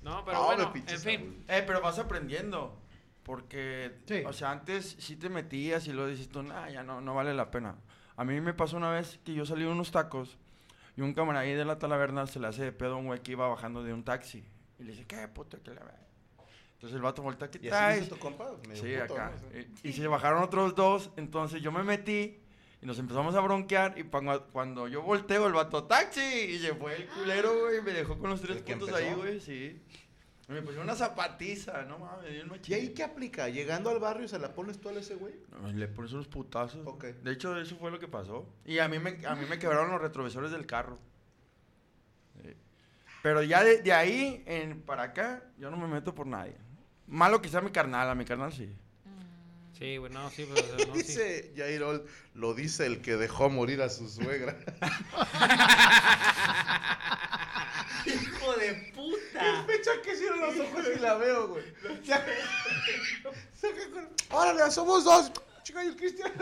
No, 0.01 0.25
pero 0.25 0.45
bueno, 0.45 0.73
en 0.75 0.85
fin. 0.85 0.99
Saúl. 0.99 1.45
Eh, 1.49 1.65
pero 1.67 1.83
vas 1.83 1.99
aprendiendo. 1.99 2.81
Porque, 3.27 3.91
Sí. 4.07 4.23
o 4.25 4.33
sea, 4.33 4.53
antes 4.53 4.95
sí 5.01 5.17
te 5.17 5.29
metías 5.29 5.89
y 5.89 5.93
luego 5.93 6.09
dices 6.09 6.29
tú, 6.29 6.45
nah, 6.45 6.69
ya 6.71 6.85
no, 6.85 7.01
no 7.01 7.13
vale 7.13 7.35
la 7.35 7.51
pena. 7.51 7.75
A 8.17 8.25
mí 8.25 8.41
me 8.41 8.55
pasó 8.55 8.77
una 8.77 8.91
vez 8.93 9.19
que 9.25 9.35
yo 9.35 9.45
salí 9.45 9.65
de 9.65 9.69
unos 9.69 9.91
tacos 9.91 10.39
y 10.97 11.01
un 11.01 11.13
camarada 11.13 11.45
ahí 11.45 11.53
de 11.55 11.65
la 11.65 11.77
talaverna 11.81 12.29
se 12.29 12.39
le 12.39 12.47
hace 12.47 12.63
de 12.63 12.71
pedo 12.71 12.95
a 12.95 12.97
un 12.99 13.07
güey 13.07 13.21
que 13.25 13.33
iba 13.33 13.49
bajando 13.49 13.83
de 13.83 13.93
un 13.93 14.05
taxi. 14.05 14.45
Y 14.79 14.85
le 14.85 14.93
dice, 14.93 15.07
¿qué 15.09 15.27
puto? 15.27 15.61
Que 15.61 15.71
le 15.71 15.81
ve?". 15.81 15.91
Entonces 16.75 16.95
el 16.95 17.03
vato 17.03 17.21
voltea, 17.23 17.51
¿qué 17.51 17.59
¿Y 17.61 17.69
así 17.69 18.09
tu 18.09 18.17
compa? 18.17 18.49
Sí, 18.75 18.95
puto, 19.01 19.15
acá. 19.15 19.33
¿no? 19.43 19.51
Sí. 19.51 19.67
Y, 19.83 19.89
y 19.89 19.93
se 19.93 20.07
bajaron 20.07 20.45
otros 20.45 20.77
dos, 20.77 21.11
entonces 21.17 21.61
yo 21.61 21.73
me 21.73 21.83
metí 21.83 22.39
y 22.81 22.87
nos 22.87 22.99
empezamos 23.01 23.35
a 23.35 23.41
bronquear 23.41 23.99
y 23.99 24.05
cuando, 24.05 24.87
yo 24.87 25.03
volteo 25.03 25.49
el 25.49 25.53
vato, 25.53 25.83
¡taxi! 25.85 26.21
Y 26.21 26.59
se 26.61 26.75
fue 26.77 26.95
el 26.95 27.09
culero, 27.09 27.59
güey, 27.59 27.79
y 27.79 27.83
me 27.83 27.93
dejó 27.93 28.19
con 28.19 28.31
los 28.31 28.41
tres 28.41 28.59
¿El 28.59 28.65
que 28.65 28.77
puntos 28.77 28.91
empezó? 28.91 29.09
ahí, 29.09 29.15
güey, 29.17 29.41
sí. 29.41 29.83
Me 30.49 30.63
pusieron 30.63 30.85
una 30.85 30.95
zapatiza, 30.95 31.83
no 31.83 31.99
mames, 31.99 32.69
¿Y 32.69 32.75
ahí 32.75 32.95
qué 32.95 33.03
aplica? 33.03 33.49
¿Llegando 33.49 33.91
al 33.91 33.99
barrio 33.99 34.29
se 34.29 34.39
la 34.39 34.55
pones 34.55 34.81
tú 34.81 34.89
a 34.89 34.93
ese 34.93 35.17
güey? 35.17 35.35
No, 35.51 35.73
Le 35.73 35.89
pones 35.89 36.13
unos 36.13 36.29
putazos. 36.29 36.87
Ok. 36.87 37.05
De 37.05 37.33
hecho, 37.33 37.61
eso 37.61 37.77
fue 37.77 37.91
lo 37.91 37.99
que 37.99 38.07
pasó. 38.07 38.49
Y 38.65 38.79
a 38.79 38.87
mí 38.87 39.01
me, 39.01 39.27
a 39.27 39.35
mí 39.35 39.45
me 39.51 39.59
quebraron 39.59 39.91
los 39.91 40.01
retrovisores 40.01 40.53
del 40.53 40.65
carro. 40.65 41.01
Sí. 42.41 42.55
Pero 43.25 43.43
ya 43.43 43.65
de, 43.65 43.83
de 43.83 43.93
ahí 43.93 44.45
en, 44.47 44.83
para 44.83 45.03
acá, 45.05 45.43
yo 45.59 45.69
no 45.69 45.77
me 45.77 45.89
meto 45.89 46.15
por 46.15 46.29
nadie. 46.29 46.55
Malo 47.09 47.43
que 47.43 47.49
sea 47.49 47.61
mi 47.61 47.73
carnal, 47.73 48.09
a 48.09 48.15
mi 48.15 48.25
carnal 48.25 48.53
sí. 48.53 48.73
Sí, 49.77 49.97
güey, 49.99 50.13
no, 50.13 50.31
sí, 50.31 50.49
pero 50.53 50.67
no, 50.73 50.79
sí. 50.85 50.91
Dice 50.93 51.53
Jairol, 51.57 52.07
lo 52.35 52.55
dice 52.55 52.87
el 52.87 53.03
que 53.03 53.17
dejó 53.17 53.51
morir 53.51 53.83
a 53.83 53.89
su 53.89 54.09
suegra. 54.09 54.57
¡Hijo 58.07 58.53
de 58.55 58.93
puta! 59.65 59.65
Fecha 59.67 59.91
que 60.03 60.17
cierro 60.17 60.37
los 60.37 60.59
ojos 60.61 60.85
y 60.95 60.99
la 60.99 61.15
veo, 61.15 61.49
güey. 61.49 61.65
Saca 62.07 63.91
con- 63.93 64.09
Órale, 64.31 64.71
somos 64.71 65.05
dos. 65.05 65.33
Chica, 65.63 65.83
y 65.85 65.89
el 65.89 65.97
Cristian. 65.97 66.33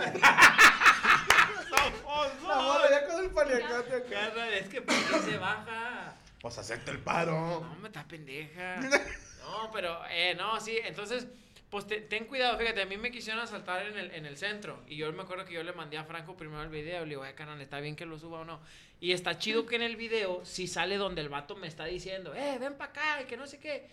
Somos 1.69 2.43
La 2.49 2.57
bola 2.59 2.91
ya 2.91 3.07
con 3.07 3.25
el 3.25 3.31
paliacate 3.31 3.97
acá. 3.97 4.09
Carnal, 4.11 4.53
es 4.55 4.69
que 4.69 4.83
¿por 4.83 4.95
qué 4.95 5.19
se 5.31 5.39
baja? 5.39 6.15
Pues 6.41 6.59
acepta 6.59 6.91
el 6.91 6.99
paro. 6.99 7.33
No, 7.63 7.75
me 7.81 7.89
está 7.89 8.05
pendeja. 8.07 8.77
No, 8.77 9.71
pero, 9.73 9.99
eh, 10.11 10.35
no, 10.35 10.61
sí, 10.61 10.79
entonces, 10.85 11.27
pues 11.75 11.89
te- 11.89 12.01
ten 12.03 12.27
cuidado, 12.27 12.57
fíjate, 12.57 12.83
a 12.83 12.87
mí 12.87 12.97
me 12.97 13.11
quisieron 13.11 13.43
asaltar 13.43 13.85
en 13.85 13.99
el, 13.99 14.13
en 14.13 14.27
el 14.27 14.37
centro. 14.37 14.81
Y 14.87 14.95
yo 14.95 15.13
me 15.13 15.23
acuerdo 15.25 15.45
que 15.45 15.55
yo 15.55 15.65
le 15.65 15.73
mandé 15.73 15.99
a 15.99 16.05
Franco 16.05 16.37
primero 16.37 16.63
el 16.63 16.69
video. 16.69 17.03
Le 17.03 17.09
digo, 17.11 17.25
eh, 17.27 17.35
carnal, 17.35 17.61
¿está 17.61 17.81
bien 17.81 17.97
que 17.97 18.07
lo 18.07 18.17
suba 18.17 18.39
o 18.43 18.45
no? 18.45 18.61
Y 19.01 19.11
está 19.11 19.37
chido 19.39 19.67
que 19.67 19.75
en 19.75 19.83
el 19.83 19.97
video 19.97 20.41
sí 20.45 20.69
sale 20.69 20.97
donde 20.99 21.21
el 21.21 21.29
vato 21.29 21.57
me 21.57 21.67
está 21.67 21.85
diciendo, 21.87 22.33
eh, 22.33 22.59
ven 22.61 22.75
para 22.75 22.93
acá, 22.93 23.23
y 23.23 23.25
que 23.25 23.37
no 23.37 23.49
sé 23.49 23.59
qué. 23.59 23.89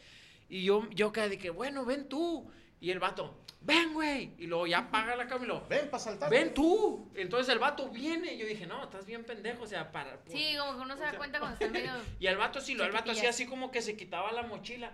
Y 0.48 0.64
yo, 0.64 0.88
yo 0.92 1.12
quedé 1.12 1.30
de 1.30 1.38
que, 1.40 1.50
bueno, 1.50 1.84
ven 1.84 2.08
tú. 2.08 2.52
Y 2.80 2.92
el 2.92 3.00
vato, 3.00 3.36
ven, 3.62 3.94
güey. 3.94 4.32
Y 4.38 4.46
luego 4.46 4.68
ya 4.68 4.78
apaga 4.78 5.16
la 5.16 5.26
cámara 5.26 5.44
y 5.46 5.48
luego, 5.48 5.66
Ven 5.68 5.90
para 5.90 6.04
saltar. 6.04 6.30
ven 6.30 6.54
tú. 6.54 7.10
Entonces 7.16 7.52
el 7.52 7.58
vato 7.58 7.90
viene. 7.90 8.36
Y 8.36 8.38
yo 8.38 8.46
dije, 8.46 8.68
no, 8.68 8.84
estás 8.84 9.08
bien 9.08 9.24
pendejo, 9.24 9.64
o 9.64 9.68
sea, 9.68 9.92
para. 9.92 10.20
Sí, 10.28 10.56
como 10.60 10.76
que 10.78 10.82
uno 10.84 10.96
se 10.98 11.04
da 11.04 11.18
cuenta 11.18 11.40
cuando 11.40 11.56
está 11.58 11.68
medio... 11.80 11.92
Y 12.20 12.28
el 12.28 12.38
vato 12.38 12.62
sí, 12.62 12.76
lo, 12.76 12.84
el 12.84 12.92
vato 12.92 13.12
hacía 13.12 13.30
así 13.32 13.48
como 13.48 13.72
que 13.72 13.82
se 13.82 13.98
quitaba 13.98 14.32
la 14.32 14.44
mochila. 14.44 14.92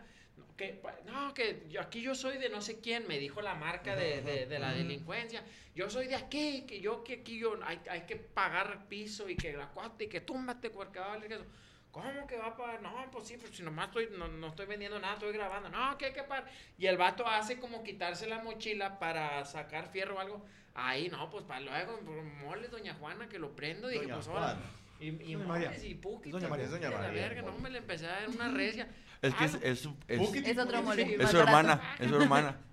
Que, 0.57 0.69
pa- 0.69 0.95
no, 1.05 1.33
que 1.35 1.63
yo, 1.69 1.79
aquí 1.81 2.01
yo 2.01 2.15
soy 2.15 2.37
de 2.39 2.49
no 2.49 2.61
sé 2.61 2.79
quién, 2.81 3.07
me 3.07 3.19
dijo 3.19 3.41
la 3.43 3.53
marca 3.53 3.95
de, 3.95 4.21
de- 4.23 4.47
de 4.47 4.59
la 4.59 4.73
delincuencia. 4.73 5.43
Yo 5.75 5.87
soy 5.89 6.07
de 6.07 6.15
aquí, 6.15 6.65
que 6.67 6.81
yo 6.81 7.03
que 7.03 7.13
aquí 7.21 7.37
yo 7.37 7.59
hay, 7.63 7.79
hay 7.89 8.01
que 8.01 8.15
pagar 8.15 8.87
piso 8.87 9.29
y 9.29 9.35
que 9.35 9.53
la 9.53 9.67
cuata 9.67 10.03
y 10.03 10.07
que 10.07 10.21
túmbate 10.21 10.71
porque 10.71 10.97
va 10.99 11.05
a 11.05 11.09
valer 11.09 11.33
eso. 11.33 11.45
¿Cómo 11.91 12.25
que 12.27 12.37
va 12.37 12.47
a 12.47 12.57
pagar? 12.57 12.81
No, 12.81 13.07
pues 13.11 13.27
sí, 13.27 13.37
pero 13.39 13.53
si 13.53 13.61
nomás 13.63 13.87
estoy, 13.87 14.09
no, 14.17 14.27
no 14.27 14.47
estoy 14.47 14.65
vendiendo 14.65 14.99
nada, 14.99 15.13
estoy 15.13 15.31
grabando. 15.33 15.69
No, 15.69 15.95
que 15.97 16.05
hay 16.07 16.13
que 16.13 16.23
pagar. 16.23 16.49
Y 16.77 16.87
el 16.87 16.97
vato 16.97 17.27
hace 17.27 17.59
como 17.59 17.83
quitarse 17.83 18.27
la 18.27 18.39
mochila 18.43 18.97
para 18.99 19.45
sacar 19.45 19.87
fierro 19.91 20.15
o 20.15 20.19
algo. 20.19 20.45
Ahí, 20.73 21.09
no, 21.09 21.29
pues 21.29 21.43
para 21.45 21.59
luego, 21.61 22.01
mole, 22.43 22.67
doña 22.67 22.93
Juana, 22.95 23.29
que 23.29 23.39
lo 23.39 23.55
prendo. 23.55 23.87
Dije, 23.87 24.03
Doña 24.03 24.15
pues 24.15 24.27
ahora. 24.27 24.57
Y, 24.99 25.07
y 25.09 25.33
Doña 25.33 25.45
María. 25.47 25.77
y 25.85 25.93
puki. 25.95 26.29
Es 26.29 26.33
doña 26.33 26.47
María. 26.49 26.65
Es 26.65 26.71
doña 26.71 26.89
La 26.89 26.97
María, 26.97 27.21
verga, 27.21 27.41
no 27.43 27.57
me 27.59 27.69
le 27.69 27.77
empecé 27.79 28.05
a 28.07 28.09
dar 28.09 28.29
una 28.29 28.49
recia. 28.49 28.87
Es 29.21 29.33
que 29.33 29.43
Ah, 29.43 29.47
es, 29.47 29.57
es, 29.63 29.79
su- 29.79 29.95
es-. 30.07 30.21
Es 30.45 30.57
otro. 30.57 30.93
Sí, 30.95 31.15
es 31.19 31.29
su 31.29 31.37
hermana, 31.39 31.81
es 31.99 32.09
su 32.09 32.15
hermana. 32.15 32.57